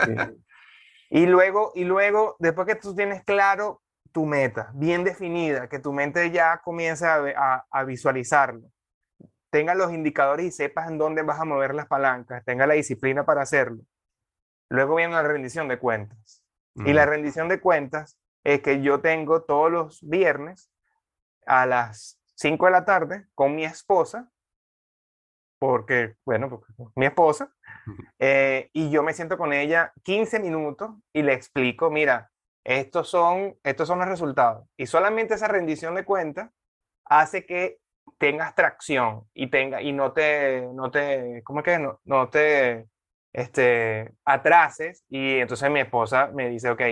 Sí. 0.04 0.14
Y 1.10 1.26
luego, 1.26 1.72
y 1.74 1.84
luego, 1.84 2.36
después 2.38 2.66
que 2.66 2.74
tú 2.74 2.94
tienes 2.94 3.24
claro 3.24 3.80
tu 4.12 4.26
meta, 4.26 4.70
bien 4.74 5.04
definida, 5.04 5.68
que 5.68 5.78
tu 5.78 5.92
mente 5.92 6.30
ya 6.30 6.58
comience 6.58 7.06
a, 7.06 7.16
a, 7.36 7.66
a 7.70 7.84
visualizarlo, 7.84 8.70
tenga 9.50 9.74
los 9.74 9.92
indicadores 9.92 10.46
y 10.46 10.50
sepas 10.50 10.88
en 10.88 10.98
dónde 10.98 11.22
vas 11.22 11.40
a 11.40 11.44
mover 11.44 11.74
las 11.74 11.86
palancas, 11.86 12.44
tenga 12.44 12.66
la 12.66 12.74
disciplina 12.74 13.24
para 13.24 13.42
hacerlo. 13.42 13.82
Luego 14.70 14.96
viene 14.96 15.14
la 15.14 15.22
rendición 15.22 15.68
de 15.68 15.78
cuentas. 15.78 16.44
Mm. 16.74 16.86
Y 16.86 16.92
la 16.92 17.06
rendición 17.06 17.48
de 17.48 17.60
cuentas 17.60 18.18
es 18.44 18.60
que 18.60 18.82
yo 18.82 19.00
tengo 19.00 19.42
todos 19.42 19.70
los 19.70 20.00
viernes 20.08 20.70
a 21.46 21.66
las 21.66 22.20
5 22.36 22.66
de 22.66 22.72
la 22.72 22.84
tarde 22.84 23.26
con 23.34 23.54
mi 23.54 23.64
esposa, 23.64 24.30
porque, 25.58 26.16
bueno, 26.24 26.48
porque 26.48 26.72
mi 26.94 27.06
esposa, 27.06 27.52
eh, 28.18 28.70
y 28.72 28.90
yo 28.90 29.02
me 29.02 29.12
siento 29.12 29.36
con 29.36 29.52
ella 29.52 29.92
15 30.04 30.38
minutos 30.38 30.90
y 31.12 31.22
le 31.22 31.32
explico, 31.32 31.90
mira, 31.90 32.30
estos 32.68 33.08
son, 33.08 33.56
estos 33.64 33.88
son 33.88 33.98
los 33.98 34.08
resultados. 34.08 34.68
Y 34.76 34.86
solamente 34.86 35.34
esa 35.34 35.48
rendición 35.48 35.94
de 35.94 36.04
cuentas 36.04 36.50
hace 37.06 37.46
que 37.46 37.78
tengas 38.18 38.54
tracción 38.54 39.24
y 39.32 39.48
tenga 39.48 39.80
y 39.80 39.92
no 39.92 40.12
te 40.12 40.68
no 40.74 40.90
te 40.90 41.42
cómo 41.44 41.60
es 41.60 41.64
que 41.64 41.78
no, 41.78 42.00
no 42.04 42.28
te 42.28 42.86
este 43.32 44.12
atrases. 44.24 45.02
Y 45.08 45.38
entonces 45.38 45.70
mi 45.70 45.80
esposa 45.80 46.30
me 46.34 46.50
dice 46.50 46.70
ok 46.70 46.82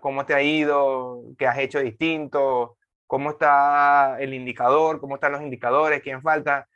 cómo 0.00 0.26
te 0.26 0.34
ha 0.34 0.42
ido 0.42 1.22
qué 1.38 1.46
has 1.46 1.58
hecho 1.58 1.78
distinto 1.78 2.76
cómo 3.06 3.30
está 3.30 4.16
el 4.20 4.34
indicador 4.34 5.00
cómo 5.00 5.14
están 5.14 5.32
los 5.32 5.42
indicadores 5.42 6.02
quién 6.02 6.20
falta 6.22 6.68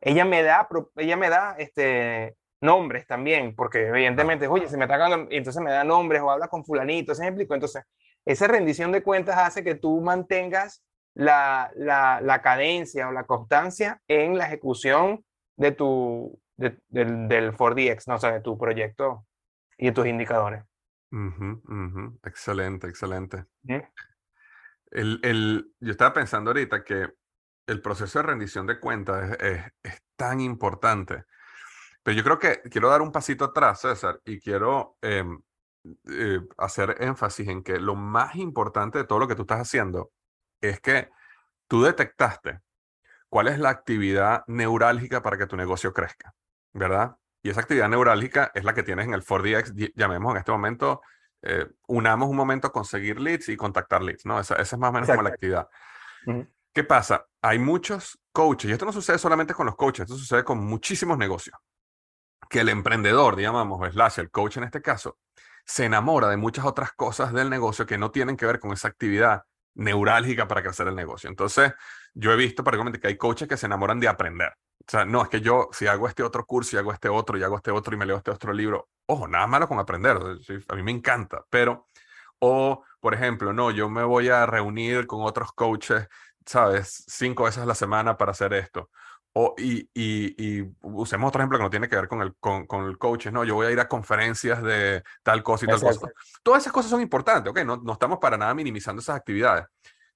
ella 0.00 0.24
me 0.24 0.42
da 0.42 0.68
ella 0.96 1.16
me 1.16 1.28
da 1.28 1.54
este 1.58 2.36
nombres 2.60 3.06
también 3.06 3.54
porque 3.54 3.88
evidentemente 3.88 4.46
oye 4.46 4.68
se 4.68 4.76
me 4.76 4.84
está 4.84 4.98
cagando 4.98 5.30
y 5.30 5.36
entonces 5.36 5.62
me 5.62 5.70
da 5.70 5.82
nombres 5.84 6.20
o 6.20 6.30
habla 6.30 6.48
con 6.48 6.64
fulanito 6.64 7.12
ese 7.12 7.26
explico 7.26 7.54
entonces 7.54 7.84
esa 8.24 8.46
rendición 8.46 8.92
de 8.92 9.02
cuentas 9.02 9.38
hace 9.38 9.64
que 9.64 9.74
tú 9.74 10.00
mantengas 10.00 10.82
la, 11.14 11.70
la, 11.74 12.20
la, 12.20 12.42
cadencia 12.42 13.08
o 13.08 13.12
la 13.12 13.24
constancia 13.24 14.00
en 14.08 14.38
la 14.38 14.46
ejecución 14.46 15.24
de 15.56 15.72
tu, 15.72 16.40
de, 16.56 16.78
del, 16.88 17.28
del 17.28 17.52
4DX, 17.52 18.04
no 18.06 18.14
o 18.14 18.18
sea, 18.18 18.32
de 18.32 18.40
tu 18.40 18.56
proyecto 18.56 19.26
y 19.76 19.86
de 19.86 19.92
tus 19.92 20.06
indicadores. 20.06 20.62
Uh 21.10 21.16
-huh, 21.16 21.60
uh 21.64 21.92
-huh. 21.92 22.18
Excelente, 22.24 22.86
excelente. 22.86 23.44
El, 24.90 25.20
el, 25.22 25.72
yo 25.80 25.90
estaba 25.90 26.12
pensando 26.12 26.50
ahorita 26.50 26.84
que 26.84 27.08
el 27.66 27.82
proceso 27.82 28.18
de 28.20 28.26
rendición 28.26 28.66
de 28.66 28.78
cuentas 28.78 29.30
es, 29.30 29.38
es, 29.40 29.72
es, 29.82 30.02
tan 30.16 30.40
importante, 30.40 31.24
pero 32.02 32.16
yo 32.16 32.24
creo 32.24 32.38
que 32.38 32.62
quiero 32.70 32.88
dar 32.88 33.02
un 33.02 33.12
pasito 33.12 33.46
atrás, 33.46 33.80
César, 33.80 34.20
y 34.24 34.40
quiero 34.40 34.96
eh, 35.02 35.24
eh, 36.08 36.40
hacer 36.58 36.96
énfasis 37.00 37.48
en 37.48 37.62
que 37.62 37.78
lo 37.78 37.94
más 37.94 38.36
importante 38.36 38.98
de 38.98 39.04
todo 39.04 39.18
lo 39.18 39.28
que 39.28 39.34
tú 39.34 39.42
estás 39.42 39.60
haciendo 39.60 40.12
es 40.60 40.80
que 40.80 41.10
tú 41.68 41.82
detectaste 41.82 42.60
cuál 43.28 43.48
es 43.48 43.58
la 43.58 43.70
actividad 43.70 44.44
neurálgica 44.46 45.22
para 45.22 45.38
que 45.38 45.46
tu 45.46 45.56
negocio 45.56 45.92
crezca, 45.92 46.34
¿verdad? 46.72 47.16
Y 47.42 47.50
esa 47.50 47.60
actividad 47.60 47.88
neurálgica 47.88 48.50
es 48.54 48.64
la 48.64 48.74
que 48.74 48.82
tienes 48.82 49.06
en 49.06 49.14
el 49.14 49.24
4DX, 49.24 49.92
llamemos 49.94 50.32
en 50.32 50.38
este 50.38 50.52
momento, 50.52 51.00
eh, 51.42 51.66
unamos 51.86 52.28
un 52.28 52.36
momento 52.36 52.70
conseguir 52.72 53.20
leads 53.20 53.48
y 53.48 53.56
contactar 53.56 54.02
leads, 54.02 54.26
¿no? 54.26 54.38
Esa, 54.38 54.56
esa 54.56 54.76
es 54.76 54.78
más 54.80 54.90
o 54.90 54.92
menos 54.92 55.08
Exacto. 55.08 55.18
como 55.18 55.28
la 55.28 55.34
actividad. 55.34 55.68
Uh 56.26 56.32
-huh. 56.32 56.50
¿Qué 56.72 56.84
pasa? 56.84 57.26
Hay 57.42 57.58
muchos 57.58 58.20
coaches, 58.32 58.70
y 58.70 58.72
esto 58.72 58.84
no 58.84 58.92
sucede 58.92 59.18
solamente 59.18 59.54
con 59.54 59.66
los 59.66 59.76
coaches, 59.76 60.04
esto 60.04 60.16
sucede 60.16 60.44
con 60.44 60.58
muchísimos 60.58 61.16
negocios, 61.16 61.56
que 62.50 62.60
el 62.60 62.68
emprendedor, 62.68 63.36
digamos, 63.36 63.92
slash, 63.92 64.18
el 64.18 64.30
coach 64.30 64.58
en 64.58 64.64
este 64.64 64.82
caso, 64.82 65.18
se 65.64 65.84
enamora 65.84 66.28
de 66.28 66.36
muchas 66.36 66.64
otras 66.64 66.92
cosas 66.92 67.32
del 67.32 67.48
negocio 67.48 67.86
que 67.86 67.96
no 67.96 68.10
tienen 68.10 68.36
que 68.36 68.44
ver 68.44 68.58
con 68.58 68.72
esa 68.72 68.88
actividad 68.88 69.44
neurálgica 69.74 70.48
para 70.48 70.62
crecer 70.62 70.88
el 70.88 70.96
negocio. 70.96 71.30
Entonces, 71.30 71.72
yo 72.12 72.32
he 72.32 72.36
visto 72.36 72.64
particularmente 72.64 72.98
que 73.00 73.06
hay 73.06 73.16
coaches 73.16 73.48
que 73.48 73.56
se 73.56 73.66
enamoran 73.66 74.00
de 74.00 74.08
aprender. 74.08 74.52
O 74.80 74.90
sea, 74.90 75.04
no, 75.04 75.22
es 75.22 75.28
que 75.28 75.40
yo 75.40 75.68
si 75.72 75.86
hago 75.86 76.08
este 76.08 76.24
otro 76.24 76.44
curso 76.44 76.74
y 76.74 76.80
hago 76.80 76.92
este 76.92 77.08
otro 77.08 77.38
y 77.38 77.44
hago 77.44 77.56
este 77.56 77.70
otro 77.70 77.94
y 77.94 77.98
me 77.98 78.04
leo 78.04 78.16
este 78.16 78.32
otro 78.32 78.52
libro, 78.52 78.88
ojo, 79.06 79.28
nada 79.28 79.46
malo 79.46 79.68
con 79.68 79.78
aprender, 79.78 80.18
a 80.68 80.74
mí 80.74 80.82
me 80.82 80.90
encanta, 80.90 81.44
pero, 81.50 81.86
o, 82.40 82.82
por 82.98 83.14
ejemplo, 83.14 83.52
no, 83.52 83.70
yo 83.70 83.88
me 83.88 84.02
voy 84.02 84.28
a 84.28 84.44
reunir 84.46 85.06
con 85.06 85.22
otros 85.22 85.52
coaches, 85.52 86.08
¿sabes? 86.44 87.04
Cinco 87.06 87.44
veces 87.44 87.62
a 87.62 87.66
la 87.66 87.76
semana 87.76 88.16
para 88.16 88.32
hacer 88.32 88.52
esto. 88.54 88.90
O, 89.32 89.54
y, 89.56 89.88
y, 89.94 90.62
usemos 90.80 91.28
otro 91.28 91.40
ejemplo 91.40 91.56
que 91.58 91.62
no 91.62 91.70
tiene 91.70 91.88
que 91.88 91.94
ver 91.94 92.08
con 92.08 92.20
el, 92.20 92.34
con, 92.40 92.66
con 92.66 92.86
el 92.86 92.98
coach, 92.98 93.26
no, 93.26 93.44
yo 93.44 93.54
voy 93.54 93.68
a 93.68 93.70
ir 93.70 93.78
a 93.78 93.86
conferencias 93.86 94.60
de 94.60 95.04
tal 95.22 95.44
cosa 95.44 95.66
y 95.66 95.68
tal 95.68 95.80
cosa. 95.80 96.08
Todas 96.42 96.62
esas 96.62 96.72
cosas 96.72 96.90
son 96.90 97.00
importantes, 97.00 97.48
¿ok? 97.48 97.60
No, 97.64 97.76
no 97.76 97.92
estamos 97.92 98.18
para 98.18 98.36
nada 98.36 98.52
minimizando 98.54 99.00
esas 99.00 99.16
actividades. 99.16 99.66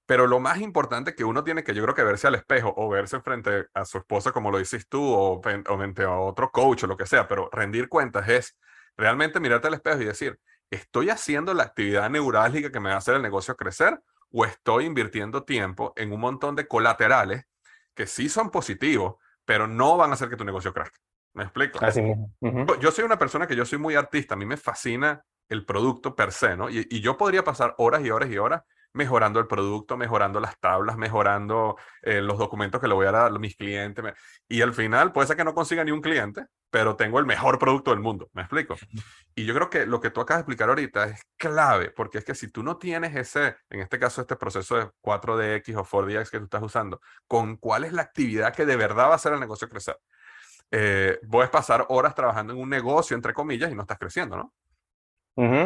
Pero 0.05 0.27
lo 0.27 0.39
más 0.39 0.59
importante 0.59 1.15
que 1.15 1.23
uno 1.23 1.43
tiene 1.43 1.63
que, 1.63 1.73
yo 1.73 1.81
creo 1.83 1.95
que 1.95 2.03
verse 2.03 2.27
al 2.27 2.35
espejo 2.35 2.73
o 2.75 2.89
verse 2.89 3.21
frente 3.21 3.67
a 3.73 3.85
su 3.85 3.97
esposa, 3.97 4.31
como 4.31 4.51
lo 4.51 4.59
dices 4.59 4.87
tú, 4.87 5.01
o, 5.01 5.39
o 5.39 5.41
frente 5.41 6.03
a 6.03 6.11
otro 6.11 6.51
coach 6.51 6.83
o 6.83 6.87
lo 6.87 6.97
que 6.97 7.07
sea, 7.07 7.27
pero 7.27 7.49
rendir 7.51 7.87
cuentas 7.87 8.27
es 8.27 8.57
realmente 8.97 9.39
mirarte 9.39 9.67
al 9.67 9.75
espejo 9.75 10.01
y 10.01 10.05
decir, 10.05 10.39
¿estoy 10.69 11.09
haciendo 11.09 11.53
la 11.53 11.63
actividad 11.63 12.09
neurálgica 12.09 12.71
que 12.71 12.79
me 12.79 12.89
va 12.89 12.95
a 12.95 12.99
hacer 12.99 13.15
el 13.15 13.21
negocio 13.21 13.55
crecer 13.55 13.99
o 14.31 14.45
estoy 14.45 14.85
invirtiendo 14.85 15.43
tiempo 15.43 15.93
en 15.95 16.11
un 16.11 16.19
montón 16.19 16.55
de 16.55 16.67
colaterales 16.67 17.45
que 17.95 18.05
sí 18.05 18.29
son 18.29 18.51
positivos, 18.51 19.15
pero 19.45 19.67
no 19.67 19.97
van 19.97 20.11
a 20.11 20.13
hacer 20.13 20.29
que 20.29 20.35
tu 20.35 20.45
negocio 20.45 20.73
crezca? 20.73 20.99
¿Me 21.33 21.43
explico? 21.43 21.83
Así 21.83 22.01
mismo. 22.01 22.31
Yo 22.79 22.91
soy 22.91 23.03
una 23.03 23.17
persona 23.17 23.47
que 23.47 23.55
yo 23.55 23.65
soy 23.65 23.79
muy 23.79 23.95
artista, 23.95 24.35
a 24.35 24.37
mí 24.37 24.45
me 24.45 24.57
fascina 24.57 25.23
el 25.49 25.65
producto 25.65 26.15
per 26.15 26.31
se, 26.31 26.55
¿no? 26.55 26.69
Y, 26.69 26.87
y 26.89 27.01
yo 27.01 27.17
podría 27.17 27.43
pasar 27.43 27.75
horas 27.77 28.03
y 28.03 28.09
horas 28.09 28.29
y 28.29 28.37
horas 28.37 28.63
mejorando 28.95 29.39
el 29.39 29.47
producto, 29.47 29.97
mejorando 29.97 30.39
las 30.39 30.57
tablas, 30.59 30.97
mejorando 30.97 31.77
eh, 32.01 32.21
los 32.21 32.37
documentos 32.37 32.79
que 32.79 32.87
le 32.87 32.93
voy 32.93 33.05
a 33.05 33.11
dar 33.11 33.27
a 33.27 33.39
mis 33.39 33.55
clientes. 33.55 34.03
Y 34.47 34.61
al 34.61 34.73
final 34.73 35.11
puede 35.11 35.27
ser 35.27 35.35
que 35.35 35.43
no 35.43 35.53
consiga 35.53 35.83
ni 35.83 35.91
un 35.91 36.01
cliente, 36.01 36.45
pero 36.69 36.95
tengo 36.95 37.19
el 37.19 37.25
mejor 37.25 37.59
producto 37.59 37.91
del 37.91 37.99
mundo. 37.99 38.29
¿Me 38.33 38.41
explico? 38.41 38.75
Y 39.35 39.45
yo 39.45 39.53
creo 39.53 39.69
que 39.69 39.85
lo 39.85 39.99
que 39.99 40.11
tú 40.11 40.21
acabas 40.21 40.39
de 40.39 40.41
explicar 40.43 40.69
ahorita 40.69 41.05
es 41.05 41.21
clave, 41.35 41.91
porque 41.91 42.19
es 42.19 42.25
que 42.25 42.35
si 42.35 42.49
tú 42.49 42.63
no 42.63 42.77
tienes 42.77 43.15
ese, 43.15 43.57
en 43.69 43.81
este 43.81 43.99
caso, 43.99 44.21
este 44.21 44.37
proceso 44.37 44.77
de 44.77 44.85
4DX 45.01 45.75
o 45.75 45.83
4DX 45.83 46.29
que 46.29 46.39
tú 46.39 46.45
estás 46.45 46.63
usando, 46.63 47.01
con 47.27 47.57
cuál 47.57 47.83
es 47.83 47.91
la 47.91 48.01
actividad 48.01 48.55
que 48.55 48.65
de 48.65 48.77
verdad 48.77 49.07
va 49.07 49.13
a 49.13 49.15
hacer 49.15 49.33
el 49.33 49.41
negocio 49.41 49.67
crecer. 49.67 49.97
Eh, 50.71 51.19
puedes 51.29 51.49
pasar 51.49 51.85
horas 51.89 52.15
trabajando 52.15 52.53
en 52.53 52.59
un 52.59 52.69
negocio, 52.69 53.15
entre 53.15 53.33
comillas, 53.33 53.71
y 53.71 53.75
no 53.75 53.81
estás 53.81 53.99
creciendo, 53.99 54.37
¿no? 54.37 54.53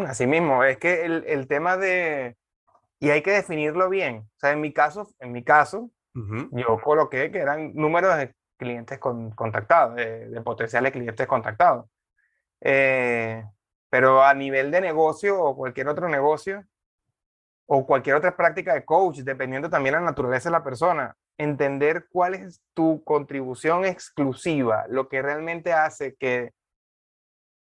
así 0.08 0.26
mismo, 0.26 0.64
es 0.64 0.80
que 0.80 1.06
el, 1.06 1.24
el 1.28 1.48
tema 1.48 1.78
de, 1.78 2.40
y 3.00 3.10
hay 3.10 3.22
que 3.22 3.32
definirlo 3.32 3.90
bien. 3.90 4.28
O 4.36 4.40
sea, 4.40 4.52
en 4.52 4.62
mi 4.62 4.74
caso, 4.74 5.10
en 5.20 5.32
mi 5.32 5.44
caso, 5.44 5.90
yo 6.52 6.82
coloqué 6.84 7.32
que 7.32 7.40
eran 7.40 7.74
números 7.74 8.18
de 8.18 8.36
clientes 8.58 9.00
con, 9.00 9.32
contactados, 9.32 9.96
de, 9.96 10.42
potenciales 10.44 10.92
clientes 10.92 11.26
contactados. 11.28 11.86
Eh, 12.62 13.44
pero 13.90 14.22
a 14.22 14.34
nivel 14.34 14.70
de 14.70 14.82
negocio 14.82 15.42
o 15.42 15.56
cualquier 15.56 15.88
otro 15.88 16.10
negocio 16.10 16.66
o 17.66 17.86
cualquier 17.86 18.18
otra 18.18 18.36
práctica 18.36 18.74
de 18.74 18.84
coach, 18.84 19.20
dependiendo 19.20 19.70
también 19.70 19.94
de 19.94 20.02
la 20.02 20.08
naturaleza 20.08 20.50
de 20.50 20.54
la 20.54 20.64
persona, 20.64 21.16
entender 21.38 22.08
cuál 22.12 22.34
es 22.34 22.62
tu 22.74 23.02
contribución 23.04 23.86
exclusiva, 23.86 24.86
lo 24.90 25.08
que 25.08 25.22
realmente 25.22 25.72
hace 25.72 26.16
que, 26.16 26.52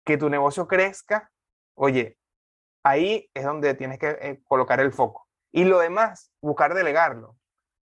que 0.05 0.17
tu 0.17 0.31
negocio 0.31 0.67
crezca, 0.67 1.31
oye, 1.75 2.17
ahí 2.85 3.29
es 3.35 3.45
donde 3.45 3.75
tienes 3.75 3.99
que 3.99 4.17
eh, 4.21 4.41
colocar 4.45 4.81
el 4.81 4.93
foco. 4.93 5.26
Y 5.53 5.65
lo 5.65 5.79
demás, 5.79 6.33
buscar 6.41 6.75
delegarlo. 6.75 7.37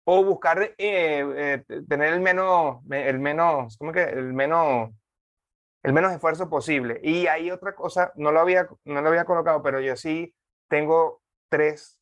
O 0.04 0.24
buscar 0.24 0.62
eh, 0.62 0.74
eh, 0.78 1.64
tener 1.88 2.12
el 2.12 2.20
menos, 2.20 2.80
el 2.90 3.20
menos, 3.20 3.76
¿cómo 3.78 3.92
que? 3.92 4.02
El 4.02 4.32
menos, 4.32 4.90
el 5.84 5.92
menos 5.92 6.12
esfuerzo 6.12 6.50
posible. 6.50 7.00
Y 7.02 7.28
hay 7.28 7.50
otra 7.50 7.74
cosa, 7.74 8.12
no 8.16 8.32
lo 8.32 8.40
había, 8.40 8.68
no 8.84 9.00
lo 9.00 9.08
había 9.08 9.24
colocado, 9.24 9.62
pero 9.62 9.80
yo 9.80 9.94
sí 9.96 10.34
tengo 10.68 11.22
tres 11.48 12.00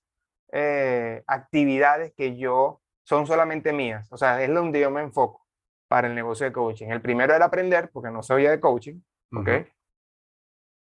eh, 0.53 1.23
actividades 1.27 2.13
que 2.17 2.37
yo 2.37 2.81
son 3.05 3.27
solamente 3.27 3.73
mías. 3.73 4.11
O 4.13 4.17
sea, 4.17 4.43
es 4.43 4.53
donde 4.53 4.81
yo 4.81 4.91
me 4.91 5.03
enfoco 5.03 5.47
para 5.89 6.07
el 6.07 6.15
negocio 6.15 6.47
de 6.47 6.53
coaching. 6.53 6.89
El 6.89 7.03
primero 7.03 7.35
era 7.35 7.47
aprender, 7.47 7.91
porque 7.91 8.11
no 8.11 8.23
sabía 8.23 8.51
de 8.51 8.61
coaching. 8.61 9.01
¿ok? 9.35 9.49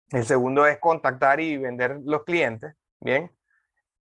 El 0.10 0.26
segundo 0.26 0.66
es 0.68 0.78
contactar 0.80 1.40
y 1.40 1.58
vender 1.58 2.00
los 2.04 2.24
clientes. 2.24 2.76
Bien. 3.00 3.32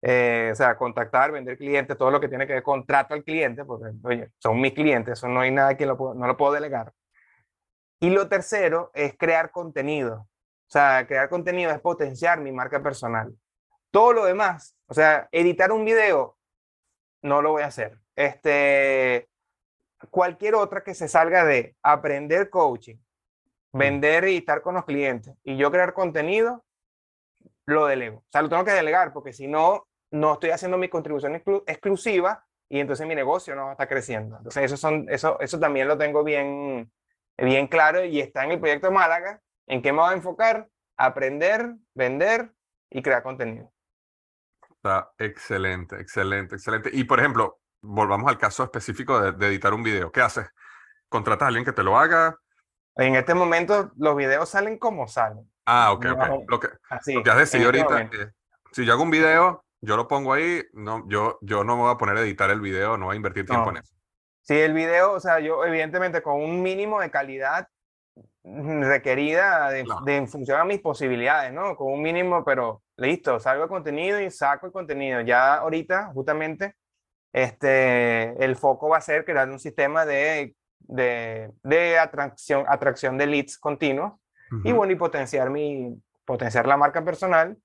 Eh, 0.00 0.50
o 0.52 0.54
sea, 0.54 0.76
contactar, 0.76 1.32
vender 1.32 1.56
clientes, 1.58 1.96
todo 1.96 2.10
lo 2.10 2.20
que 2.20 2.28
tiene 2.28 2.46
que 2.46 2.54
ver 2.54 2.62
con 2.62 2.86
trato 2.86 3.14
al 3.14 3.24
cliente, 3.24 3.64
porque, 3.64 3.90
oye, 4.04 4.30
son 4.38 4.60
mis 4.60 4.72
clientes, 4.72 5.18
eso 5.18 5.28
no 5.28 5.40
hay 5.40 5.50
nada 5.50 5.76
que 5.76 5.86
lo 5.86 6.14
no 6.14 6.26
lo 6.26 6.36
puedo 6.36 6.52
delegar. 6.52 6.92
Y 8.00 8.10
lo 8.10 8.28
tercero 8.28 8.90
es 8.94 9.16
crear 9.16 9.50
contenido. 9.50 10.28
O 10.68 10.70
sea, 10.70 11.06
crear 11.06 11.28
contenido 11.28 11.70
es 11.72 11.80
potenciar 11.80 12.40
mi 12.40 12.52
marca 12.52 12.82
personal. 12.82 13.34
Todo 13.90 14.12
lo 14.12 14.24
demás, 14.24 14.76
o 14.86 14.94
sea, 14.94 15.28
editar 15.32 15.72
un 15.72 15.84
video, 15.84 16.36
no 17.22 17.42
lo 17.42 17.52
voy 17.52 17.62
a 17.62 17.66
hacer. 17.66 17.98
Este, 18.14 19.28
cualquier 20.10 20.54
otra 20.54 20.84
que 20.84 20.94
se 20.94 21.08
salga 21.08 21.44
de 21.44 21.74
aprender 21.82 22.50
coaching, 22.50 22.96
mm. 23.72 23.78
vender 23.78 24.28
y 24.28 24.36
estar 24.36 24.62
con 24.62 24.74
los 24.74 24.84
clientes 24.84 25.34
y 25.42 25.56
yo 25.56 25.70
crear 25.70 25.94
contenido, 25.94 26.64
lo 27.66 27.86
delego. 27.86 28.18
O 28.18 28.30
sea, 28.30 28.42
lo 28.42 28.48
tengo 28.48 28.64
que 28.64 28.72
delegar 28.72 29.12
porque 29.12 29.32
si 29.32 29.46
no, 29.46 29.87
no 30.10 30.34
estoy 30.34 30.50
haciendo 30.50 30.78
mi 30.78 30.88
contribución 30.88 31.42
exclusiva 31.66 32.44
y 32.68 32.80
entonces 32.80 33.06
mi 33.06 33.14
negocio 33.14 33.54
no 33.54 33.72
está 33.72 33.86
creciendo. 33.86 34.36
Entonces 34.36 34.64
eso, 34.64 34.76
son, 34.76 35.06
eso, 35.08 35.38
eso 35.40 35.58
también 35.58 35.88
lo 35.88 35.96
tengo 35.96 36.22
bien, 36.22 36.90
bien 37.36 37.66
claro 37.66 38.04
y 38.04 38.20
está 38.20 38.44
en 38.44 38.52
el 38.52 38.60
proyecto 38.60 38.88
de 38.88 38.94
Málaga. 38.94 39.40
¿En 39.66 39.82
qué 39.82 39.92
me 39.92 40.00
voy 40.00 40.10
a 40.10 40.16
enfocar? 40.16 40.68
Aprender, 40.96 41.74
vender 41.94 42.52
y 42.90 43.02
crear 43.02 43.22
contenido. 43.22 43.72
Está 44.70 45.10
excelente, 45.18 45.96
excelente, 45.96 46.54
excelente. 46.54 46.90
Y 46.92 47.04
por 47.04 47.18
ejemplo, 47.18 47.60
volvamos 47.80 48.28
al 48.28 48.38
caso 48.38 48.64
específico 48.64 49.20
de, 49.20 49.46
editar 49.46 49.72
un 49.74 49.82
video. 49.82 50.12
¿Qué 50.12 50.20
haces? 50.20 50.46
¿Contratas 51.08 51.46
a 51.46 51.48
alguien 51.48 51.64
que 51.64 51.72
te 51.72 51.82
lo 51.82 51.98
haga? 51.98 52.36
En 52.96 53.14
este 53.14 53.34
momento 53.34 53.92
los 53.96 54.16
videos 54.16 54.48
salen 54.48 54.78
como 54.78 55.06
salen. 55.08 55.50
Ah, 55.66 55.92
ok, 55.92 56.06
ok. 56.06 56.44
Lo 56.48 56.60
que, 56.60 56.68
has 57.30 57.38
decidido 57.38 57.70
este 57.70 57.82
ahorita, 57.82 58.34
si 58.72 58.84
yo 58.84 58.92
hago 58.92 59.02
un 59.02 59.10
video, 59.10 59.64
yo 59.80 59.96
lo 59.96 60.08
pongo 60.08 60.32
ahí, 60.32 60.62
no, 60.72 61.04
yo, 61.08 61.38
yo 61.40 61.64
no 61.64 61.76
me 61.76 61.82
voy 61.82 61.94
a 61.94 61.98
poner 61.98 62.16
a 62.16 62.20
editar 62.20 62.50
el 62.50 62.60
video, 62.60 62.96
no 62.96 63.06
voy 63.06 63.14
a 63.14 63.16
invertir 63.16 63.46
tiempo 63.46 63.70
en 63.70 63.78
eso. 63.78 63.94
Sí, 64.42 64.58
el 64.58 64.72
video, 64.72 65.12
o 65.12 65.20
sea, 65.20 65.40
yo 65.40 65.64
evidentemente 65.64 66.22
con 66.22 66.40
un 66.40 66.62
mínimo 66.62 67.00
de 67.00 67.10
calidad 67.10 67.68
requerida 68.42 69.70
de, 69.70 69.84
en 70.06 70.28
función 70.28 70.60
a 70.60 70.64
mis 70.64 70.80
posibilidades, 70.80 71.52
¿no? 71.52 71.76
Con 71.76 71.92
un 71.92 72.02
mínimo, 72.02 72.44
pero 72.44 72.82
listo, 72.96 73.38
salgo 73.38 73.64
el 73.64 73.68
contenido 73.68 74.20
y 74.20 74.30
saco 74.30 74.66
el 74.66 74.72
contenido. 74.72 75.20
Ya 75.20 75.56
ahorita, 75.56 76.10
justamente, 76.14 76.74
este, 77.32 78.42
el 78.42 78.56
foco 78.56 78.88
va 78.88 78.98
a 78.98 79.02
ser 79.02 79.24
crear 79.24 79.48
un 79.50 79.58
sistema 79.58 80.06
de, 80.06 80.56
de, 80.80 81.50
de 81.62 81.98
atracción, 81.98 82.64
atracción 82.68 83.18
de 83.18 83.26
leads 83.26 83.58
continuos 83.58 84.14
y 84.64 84.72
bueno, 84.72 84.90
y 84.94 84.96
potenciar, 84.96 85.50
mi, 85.50 85.94
potenciar 86.24 86.66
la 86.66 86.78
marca 86.78 87.04
personal 87.04 87.58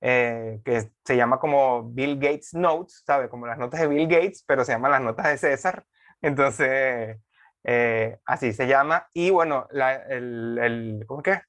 eh, 0.00 0.60
que 0.64 0.90
se 1.04 1.16
llama 1.16 1.38
como 1.38 1.90
Bill 1.90 2.18
Gates 2.18 2.54
Notes, 2.54 3.02
¿sabe? 3.06 3.28
Como 3.28 3.46
las 3.46 3.58
notas 3.58 3.80
de 3.80 3.88
Bill 3.88 4.08
Gates, 4.08 4.44
pero 4.46 4.64
se 4.64 4.72
llaman 4.72 4.90
las 4.90 5.02
notas 5.02 5.26
de 5.26 5.38
César. 5.38 5.84
Entonces, 6.20 7.18
eh, 7.64 8.18
así 8.26 8.52
se 8.52 8.66
llama. 8.66 9.08
Y 9.12 9.30
bueno, 9.30 9.66
la, 9.70 9.94
el, 9.94 10.58
el, 10.58 11.04
¿cómo 11.06 11.22
que? 11.22 11.40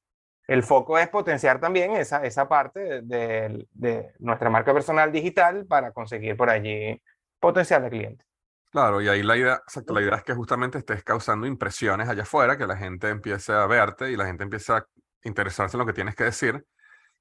El 0.47 0.63
foco 0.63 0.97
es 0.99 1.09
potenciar 1.09 1.59
también 1.59 1.91
esa, 1.93 2.23
esa 2.23 2.47
parte 2.47 3.01
de, 3.01 3.67
de, 3.71 4.13
nuestra 4.19 4.49
marca 4.49 4.73
personal 4.73 5.11
digital 5.11 5.65
para 5.65 5.91
conseguir 5.91 6.37
por 6.37 6.49
allí 6.49 7.01
potencial 7.39 7.83
de 7.83 7.89
clientes. 7.89 8.27
Claro, 8.71 9.01
y 9.01 9.07
ahí 9.07 9.23
la 9.23 9.37
idea, 9.37 9.55
exacto, 9.55 9.93
la 9.93 10.01
idea 10.01 10.15
es 10.15 10.23
que 10.23 10.33
justamente 10.33 10.77
estés 10.77 11.03
causando 11.03 11.47
impresiones 11.47 12.09
allá 12.09 12.23
afuera, 12.23 12.57
que 12.57 12.67
la 12.67 12.77
gente 12.77 13.09
empiece 13.09 13.53
a 13.53 13.65
verte 13.65 14.11
y 14.11 14.17
la 14.17 14.25
gente 14.25 14.43
empiece 14.43 14.73
a 14.73 14.85
interesarse 15.23 15.77
en 15.77 15.79
lo 15.79 15.85
que 15.85 15.93
tienes 15.93 16.15
que 16.15 16.25
decir. 16.25 16.65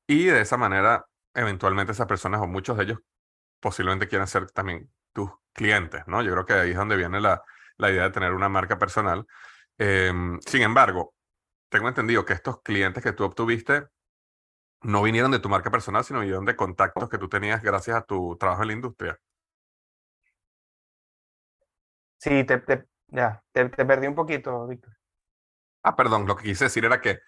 Y 0.06 0.26
de 0.26 0.40
esa 0.42 0.56
manera 0.56 1.06
eventualmente 1.34 1.92
esas 1.92 2.06
personas 2.06 2.40
o 2.40 2.46
muchos 2.46 2.76
de 2.76 2.84
ellos 2.84 2.98
posiblemente 3.60 4.08
quieran 4.08 4.28
ser 4.28 4.50
también 4.50 4.90
tus 5.12 5.30
clientes, 5.52 6.04
¿no? 6.06 6.22
Yo 6.22 6.32
creo 6.32 6.46
que 6.46 6.54
ahí 6.54 6.70
es 6.72 6.76
donde 6.76 6.96
viene 6.96 7.20
la, 7.20 7.42
la 7.78 7.90
idea 7.90 8.04
de 8.04 8.10
tener 8.10 8.32
una 8.34 8.48
marca 8.48 8.78
personal. 8.78 9.26
Em, 9.78 10.40
sin 10.42 10.62
embargo, 10.62 11.14
tengo 11.70 11.88
entendido 11.88 12.24
que 12.24 12.34
estos 12.34 12.62
clientes 12.62 13.02
que 13.02 13.12
tú 13.12 13.24
obtuviste 13.24 13.88
no 14.82 15.02
vinieron 15.02 15.30
de 15.32 15.40
tu 15.40 15.48
marca 15.48 15.70
personal, 15.70 16.04
sino 16.04 16.20
vinieron 16.20 16.44
de 16.44 16.56
contactos 16.56 17.08
que 17.08 17.18
tú 17.18 17.28
tenías 17.28 17.62
gracias 17.62 17.96
a 17.96 18.02
tu 18.04 18.36
trabajo 18.38 18.62
en 18.62 18.68
la 18.68 18.74
industria. 18.74 19.18
Sí, 22.18 22.44
te, 22.44 22.58
te 22.58 22.84
ya, 23.08 23.42
te, 23.52 23.68
te 23.68 23.84
perdí 23.84 24.06
un 24.06 24.14
poquito, 24.14 24.66
Víctor. 24.66 24.96
Ah, 25.82 25.96
perdón, 25.96 26.26
lo 26.26 26.36
que 26.36 26.44
quise 26.44 26.64
decir 26.64 26.84
era 26.84 27.00
que 27.00 27.20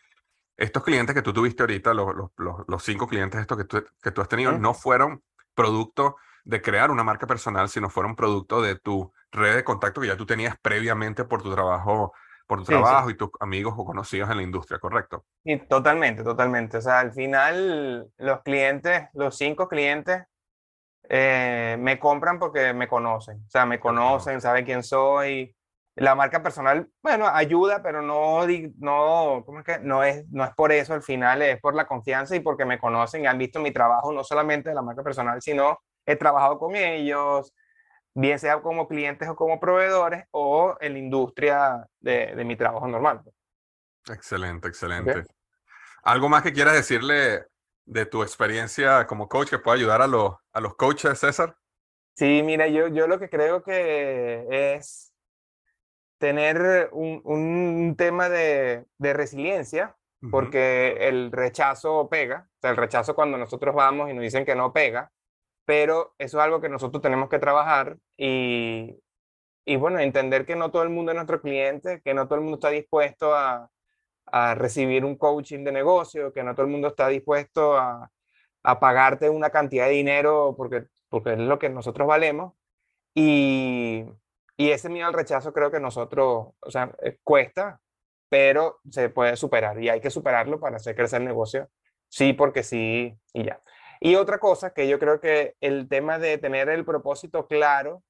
estos 0.57 0.83
clientes 0.83 1.15
que 1.15 1.23
tú 1.23 1.33
tuviste 1.33 1.63
ahorita, 1.63 1.93
los, 1.95 2.15
los, 2.15 2.55
los 2.67 2.83
cinco 2.83 3.07
clientes 3.07 3.41
estos 3.41 3.59
que 3.59 3.65
tú, 3.65 3.85
que 4.03 4.11
tú 4.11 4.21
has 4.21 4.29
tenido, 4.29 4.53
no 4.53 4.75
fueron 4.75 5.23
producto 5.55 6.17
de 6.45 6.63
crear 6.63 6.91
una 6.91 7.03
marca 7.03 7.27
personal, 7.27 7.69
sino 7.69 7.91
fueron 7.91 8.15
producto 8.15 8.63
de 8.63 8.77
tu 8.77 9.13
red 9.33 9.57
de 9.57 9.65
contacto 9.65 10.01
que 10.01 10.07
ya 10.07 10.17
tú 10.17 10.27
tenías 10.27 10.57
previamente 10.63 11.25
por 11.25 11.43
tu 11.43 11.53
trabajo, 11.53 12.13
por 12.47 12.61
tu 12.61 12.67
trabajo 12.67 13.11
y 13.11 13.17
tus 13.17 13.31
amigos 13.41 13.75
o 13.77 13.85
conocidos 13.85 14.31
en 14.31 14.37
la 14.37 14.43
industria, 14.45 14.79
¿correcto? 14.79 15.25
Y 15.45 15.59
totalmente, 15.59 16.23
totalmente. 16.23 16.77
O 16.77 16.81
sea, 16.81 17.01
al 17.01 17.13
final 17.13 18.09
los 18.17 18.43
clientes, 18.43 19.09
los 19.15 19.37
cinco 19.37 19.69
clientes, 19.69 20.23
eh, 21.09 21.77
me 21.81 21.99
compran 21.99 22.39
porque 22.39 22.73
me 22.73 22.87
conocen. 22.87 23.39
O 23.39 23.51
sea, 23.51 23.67
me 23.67 23.81
conocen, 23.81 24.41
saben 24.41 24.65
quién 24.65 24.83
soy. 24.85 25.56
La 25.97 26.15
marca 26.15 26.43
personal, 26.43 26.89
bueno, 27.03 27.27
ayuda, 27.27 27.83
pero 27.83 28.03
no, 28.03 28.47
no, 28.79 29.43
¿cómo 29.47 29.61
es 29.61 29.65
que? 29.65 29.79
No 29.79 30.05
es, 30.05 30.29
no 30.29 30.45
es 30.45 30.55
por 30.55 30.71
eso 30.71 30.93
al 30.93 31.03
final, 31.03 31.41
es 31.41 31.59
por 31.59 31.75
la 31.75 31.87
confianza 31.87 32.37
y 32.37 32.41
porque 32.41 32.67
me 32.67 32.79
conocen 32.79 33.25
y 33.25 33.27
han 33.27 33.39
visto 33.39 33.61
mi 33.61 33.73
trabajo, 33.73 34.13
no 34.13 34.23
solamente 34.23 34.69
de 34.69 34.75
la 34.75 34.83
marca 34.83 35.03
personal, 35.03 35.41
sino 35.41 35.79
he 36.05 36.17
trabajado 36.17 36.59
con 36.59 36.77
ellos, 36.77 37.55
bien 38.15 38.39
sea 38.39 38.61
como 38.61 38.87
clientes 38.87 39.27
o 39.27 39.37
como 39.37 39.59
proveedores 39.59 40.25
o 40.33 40.77
en 40.81 40.93
la 40.93 40.99
industria 40.99 41.89
de, 42.01 42.35
de 42.37 42.45
mi 42.45 42.57
trabajo 42.57 42.87
normal. 42.87 43.23
Excelente, 44.09 44.69
excelente. 44.69 45.25
¿Algo 46.03 46.29
más 46.29 46.43
que 46.43 46.53
quieras 46.53 46.75
decirle 46.75 47.47
de 47.87 48.07
tu 48.07 48.23
experiencia 48.23 49.07
como 49.07 49.29
coach 49.29 49.51
que 49.51 49.59
pueda 49.59 49.77
ayudar 49.77 50.03
a, 50.03 50.07
los 50.07 50.35
a 50.53 50.61
los 50.61 50.77
coaches, 50.77 51.19
César? 51.19 51.57
Sí, 52.15 52.43
mira, 52.45 52.69
yo, 52.69 52.89
yo 52.89 53.07
lo 53.07 53.19
que 53.19 53.29
creo 53.29 53.63
que 53.63 54.75
es 54.75 55.16
tener 56.19 56.91
un, 56.93 57.21
un 57.25 57.95
tema 57.97 58.29
de, 58.29 58.87
de 58.99 59.13
resiliencia, 59.13 59.97
porque 60.31 61.09
el 61.09 61.31
rechazo 61.31 62.09
pega, 62.09 62.49
o 62.57 62.61
sea, 62.61 62.71
el 62.71 62.77
rechazo 62.77 63.15
cuando 63.15 63.39
nosotros 63.39 63.75
vamos 63.75 64.11
y 64.11 64.15
nos 64.15 64.23
dicen 64.23 64.45
que 64.45 64.57
no 64.57 64.73
pega, 64.73 65.13
pero 65.65 66.15
eso 66.19 66.39
es 66.39 66.45
algo 66.45 66.61
que 66.61 66.69
nosotros 66.69 67.03
tenemos 67.03 67.29
que 67.29 67.39
trabajar 67.39 67.99
y, 68.17 68.97
y 69.65 69.77
bueno, 69.77 69.99
entender 69.99 70.47
que 70.47 70.57
no 70.57 70.71
todo 70.71 70.83
el 70.85 70.91
mundo 70.91 71.13
es 71.13 71.17
nuestro 71.17 71.41
cliente, 71.41 72.01
que 72.03 72.15
no 72.15 72.27
todo 72.27 72.37
el 72.37 72.43
mundo 72.43 72.57
está 72.57 72.71
dispuesto 72.71 73.35
a, 73.35 73.71
a 74.27 74.55
recibir 74.55 75.05
un 75.05 75.17
coaching 75.17 75.65
de 75.65 75.73
negocio, 75.73 76.33
que 76.33 76.43
no 76.43 76.55
todo 76.55 76.67
el 76.67 76.73
mundo 76.73 76.89
está 76.89 77.09
dispuesto 77.09 77.77
a, 77.77 78.11
a, 78.63 78.81
pagarte 78.81 79.31
una 79.31 79.51
cantidad 79.51 79.87
de 79.87 79.93
dinero 79.93 80.55
porque, 80.57 80.87
porque 81.09 81.33
es 81.35 81.39
lo 81.39 81.59
que 81.59 81.69
nosotros 81.69 82.07
valemos. 82.09 82.55
Y, 83.15 84.05
y 84.57 84.71
ese 84.71 84.89
miedo 84.89 85.07
al 85.07 85.15
rechazo 85.15 85.53
creo 85.53 85.71
que 85.71 85.81
nosotros, 85.81 86.49
o 86.59 86.71
sea, 86.71 86.91
eh, 87.03 87.19
cuesta, 87.23 87.81
pero 88.29 88.81
se 88.91 89.11
puede 89.11 89.37
superar 89.37 89.81
y 89.83 89.89
hay 89.89 90.01
que 90.01 90.11
superarlo 90.11 90.59
para 90.59 90.77
hacer 90.77 90.97
crecer 90.97 91.21
el 91.21 91.29
negocio. 91.29 91.69
Sí, 92.09 92.33
porque 92.33 92.63
sí 92.63 93.17
y 93.33 93.45
ya. 93.45 93.61
Y 94.01 94.15
otra 94.17 94.39
cosa 94.39 94.73
que 94.73 94.89
yo 94.89 94.99
creo 94.99 95.21
que 95.21 95.55
el 95.61 95.89
tema 95.89 96.19
de 96.19 96.39
tener 96.39 96.69
el 96.69 96.85
propósito 96.85 97.47
claro 97.47 98.03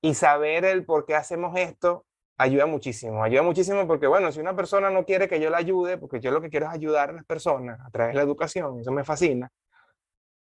y 0.00 0.14
saber 0.14 0.64
el 0.64 0.84
por 0.84 1.06
qué 1.06 1.14
hacemos 1.14 1.56
esto 1.56 2.04
ayuda 2.36 2.66
muchísimo. 2.66 3.22
Ayuda 3.22 3.42
muchísimo 3.42 3.86
porque, 3.86 4.06
bueno, 4.06 4.32
si 4.32 4.40
una 4.40 4.56
persona 4.56 4.90
no 4.90 5.04
quiere 5.04 5.28
que 5.28 5.40
yo 5.40 5.50
la 5.50 5.58
ayude, 5.58 5.98
porque 5.98 6.20
yo 6.20 6.30
lo 6.30 6.40
que 6.40 6.50
quiero 6.50 6.66
es 6.66 6.72
ayudar 6.72 7.10
a 7.10 7.12
las 7.12 7.24
personas 7.24 7.80
a 7.80 7.90
través 7.90 8.12
de 8.12 8.16
la 8.16 8.22
educación, 8.22 8.80
eso 8.80 8.90
me 8.92 9.04
fascina. 9.04 9.50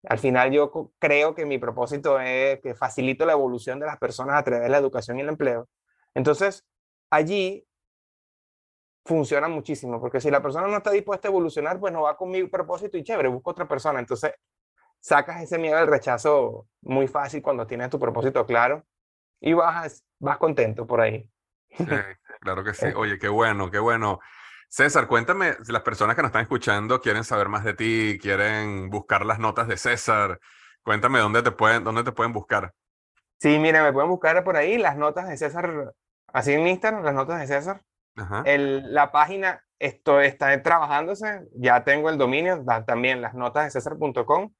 Al 0.08 0.18
final 0.18 0.50
yo 0.50 0.70
creo 0.98 1.34
que 1.34 1.44
mi 1.44 1.58
propósito 1.58 2.18
es 2.20 2.60
que 2.60 2.74
facilito 2.74 3.26
la 3.26 3.32
evolución 3.32 3.78
de 3.78 3.86
las 3.86 3.98
personas 3.98 4.36
a 4.38 4.42
través 4.42 4.62
de 4.62 4.68
la 4.70 4.78
educación 4.78 5.18
y 5.18 5.22
el 5.22 5.28
empleo. 5.28 5.68
Entonces, 6.14 6.66
allí 7.10 7.66
funciona 9.04 9.48
muchísimo, 9.48 10.00
porque 10.00 10.20
si 10.20 10.30
la 10.30 10.42
persona 10.42 10.68
no 10.68 10.76
está 10.76 10.90
dispuesta 10.90 11.28
a 11.28 11.30
evolucionar, 11.30 11.78
pues 11.78 11.92
no 11.92 12.02
va 12.02 12.16
con 12.16 12.30
mi 12.30 12.44
propósito 12.44 12.96
y 12.96 13.02
chévere, 13.02 13.28
busco 13.28 13.50
otra 13.50 13.68
persona. 13.68 14.00
Entonces, 14.00 14.32
sacas 15.00 15.42
ese 15.42 15.58
miedo 15.58 15.76
al 15.76 15.86
rechazo 15.86 16.66
muy 16.82 17.08
fácil 17.08 17.42
cuando 17.42 17.66
tienes 17.66 17.90
tu 17.90 17.98
propósito 17.98 18.44
claro 18.46 18.84
y 19.40 19.52
vas, 19.52 20.04
vas 20.18 20.38
contento 20.38 20.86
por 20.86 21.00
ahí. 21.00 21.28
Sí, 21.70 21.84
claro 22.40 22.62
que 22.64 22.74
sí. 22.74 22.86
Oye, 22.94 23.18
qué 23.18 23.28
bueno, 23.28 23.70
qué 23.70 23.78
bueno. 23.78 24.20
César, 24.70 25.08
cuéntame, 25.08 25.54
si 25.64 25.72
las 25.72 25.82
personas 25.82 26.14
que 26.14 26.22
nos 26.22 26.28
están 26.28 26.42
escuchando 26.42 27.00
quieren 27.00 27.24
saber 27.24 27.48
más 27.48 27.64
de 27.64 27.74
ti, 27.74 28.18
quieren 28.22 28.88
buscar 28.88 29.26
las 29.26 29.40
notas 29.40 29.66
de 29.66 29.76
César, 29.76 30.38
cuéntame 30.82 31.18
dónde 31.18 31.42
te 31.42 31.50
pueden, 31.50 31.82
dónde 31.82 32.04
te 32.04 32.12
pueden 32.12 32.32
buscar. 32.32 32.72
Sí, 33.38 33.58
mira, 33.58 33.82
me 33.82 33.92
pueden 33.92 34.08
buscar 34.08 34.44
por 34.44 34.56
ahí 34.56 34.78
las 34.78 34.96
notas 34.96 35.28
de 35.28 35.36
César, 35.36 35.92
así 36.28 36.52
en 36.52 36.68
Instagram, 36.68 37.02
las 37.02 37.14
notas 37.14 37.40
de 37.40 37.48
César. 37.48 37.82
El, 38.44 38.94
la 38.94 39.10
página 39.10 39.60
esto 39.80 40.20
está 40.20 40.62
trabajándose, 40.62 41.48
ya 41.56 41.82
tengo 41.82 42.08
el 42.08 42.16
dominio, 42.18 42.64
también 42.86 43.20
las 43.22 43.34
notas 43.34 43.64
de 43.64 43.70
César.com 43.72 44.52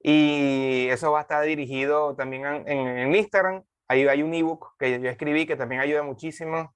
y 0.00 0.86
eso 0.90 1.10
va 1.10 1.18
a 1.18 1.22
estar 1.22 1.44
dirigido 1.44 2.14
también 2.14 2.44
en, 2.68 3.12
Instagram. 3.12 3.64
Ahí 3.88 4.06
hay 4.06 4.22
un 4.22 4.32
ebook 4.32 4.76
que 4.78 5.00
yo 5.00 5.10
escribí 5.10 5.44
que 5.44 5.56
también 5.56 5.80
ayuda 5.80 6.04
muchísimo 6.04 6.72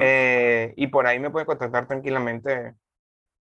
eh, 0.00 0.74
y 0.76 0.86
por 0.86 1.06
ahí 1.06 1.18
me 1.18 1.30
pueden 1.30 1.46
contactar 1.46 1.86
tranquilamente 1.86 2.74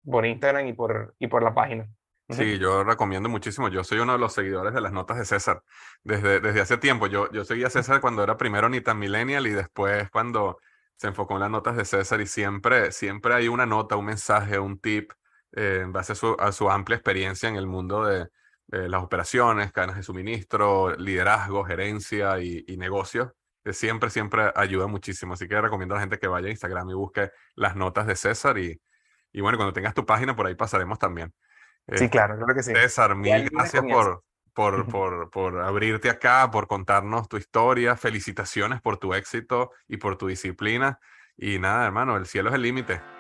por 0.05 0.27
Instagram 0.27 0.67
y 0.67 0.73
por, 0.73 1.15
y 1.19 1.27
por 1.29 1.43
la 1.43 1.55
página. 1.55 1.89
Sí, 2.31 2.59
yo 2.59 2.85
recomiendo 2.85 3.29
muchísimo. 3.29 3.69
Yo 3.69 3.85
soy 3.85 3.99
uno 3.99 4.15
de 4.15 4.19
los 4.19 4.33
seguidores 4.33 4.73
de 4.73 4.81
las 4.81 4.93
notas 4.93 5.19
de 5.19 5.27
César 5.27 5.63
desde, 6.03 6.41
desde 6.41 6.61
hace 6.63 6.79
tiempo. 6.79 7.07
Yo, 7.07 7.31
yo 7.33 7.45
seguía 7.45 7.67
a 7.67 7.71
César 7.71 8.01
cuando 8.01 8.23
era 8.23 8.37
primero 8.39 8.69
ni 8.69 8.81
tan 8.81 8.99
millennial 8.99 9.47
y 9.47 9.51
después 9.51 10.09
cuando 10.11 10.59
se 10.97 11.09
enfocó 11.09 11.35
en 11.35 11.41
las 11.41 11.51
notas 11.51 11.77
de 11.77 11.85
César 11.85 12.21
y 12.21 12.27
siempre, 12.27 12.93
siempre 12.93 13.35
hay 13.35 13.49
una 13.49 13.67
nota, 13.67 13.97
un 13.97 14.07
mensaje, 14.07 14.59
un 14.59 14.79
tip 14.79 15.13
eh, 15.53 15.81
en 15.83 15.93
base 15.93 16.15
a 16.39 16.53
su, 16.53 16.71
amplia 16.71 16.97
experiencia 16.97 17.49
en 17.49 17.57
el 17.57 17.67
mundo 17.67 18.05
de, 18.05 18.29
las 18.67 19.03
operaciones, 19.03 19.71
cadenas 19.73 19.97
de 19.97 20.03
suministro, 20.03 20.97
liderazgo, 20.97 21.65
gerencia 21.65 22.41
y, 22.41 22.65
y 22.67 22.77
negocios, 22.79 23.31
siempre, 23.73 24.11
siempre 24.11 24.53
ayuda 24.55 24.87
muchísimo. 24.87 25.35
Así 25.35 25.49
que 25.49 25.61
recomiendo 25.61 25.95
a 25.95 25.99
la 25.99 26.03
gente 26.03 26.19
que 26.19 26.29
vaya 26.29 26.49
a 26.49 26.51
Instagram 26.51 26.91
y 26.91 26.95
busque 26.95 27.31
las 27.55 27.77
notas 27.77 28.07
de 28.07 28.17
César 28.17 28.59
y, 28.59 28.81
y 29.33 29.41
bueno, 29.41 29.59
cuando 29.59 29.73
tengas 29.73 29.95
tu 29.95 30.05
página 30.05 30.37
por 30.37 30.47
ahí 30.47 30.55
pasaremos 30.55 30.99
también. 30.99 31.33
Sí, 31.93 32.09
claro, 32.09 32.37
creo 32.37 32.57
que 32.57 32.63
sí. 32.63 32.73
César, 32.73 33.15
mil 33.15 33.49
gracias 33.51 33.83
por, 33.83 34.25
por, 34.55 34.89
por, 34.89 35.31
por 35.31 35.61
abrirte 35.61 36.09
acá, 36.09 36.51
por 36.51 36.67
contarnos 36.67 37.29
tu 37.29 37.37
historia. 37.37 37.97
Felicitaciones 37.97 38.81
por 38.81 38.99
tu 38.99 39.15
éxito 39.15 39.71
y 39.89 39.99
por 39.99 40.17
tu 40.17 40.29
disciplina. 40.29 40.99
Y 41.37 41.59
nada, 41.59 41.85
hermano, 41.85 42.17
el 42.17 42.27
cielo 42.27 42.51
es 42.51 42.55
el 42.55 42.63
límite. 42.63 43.14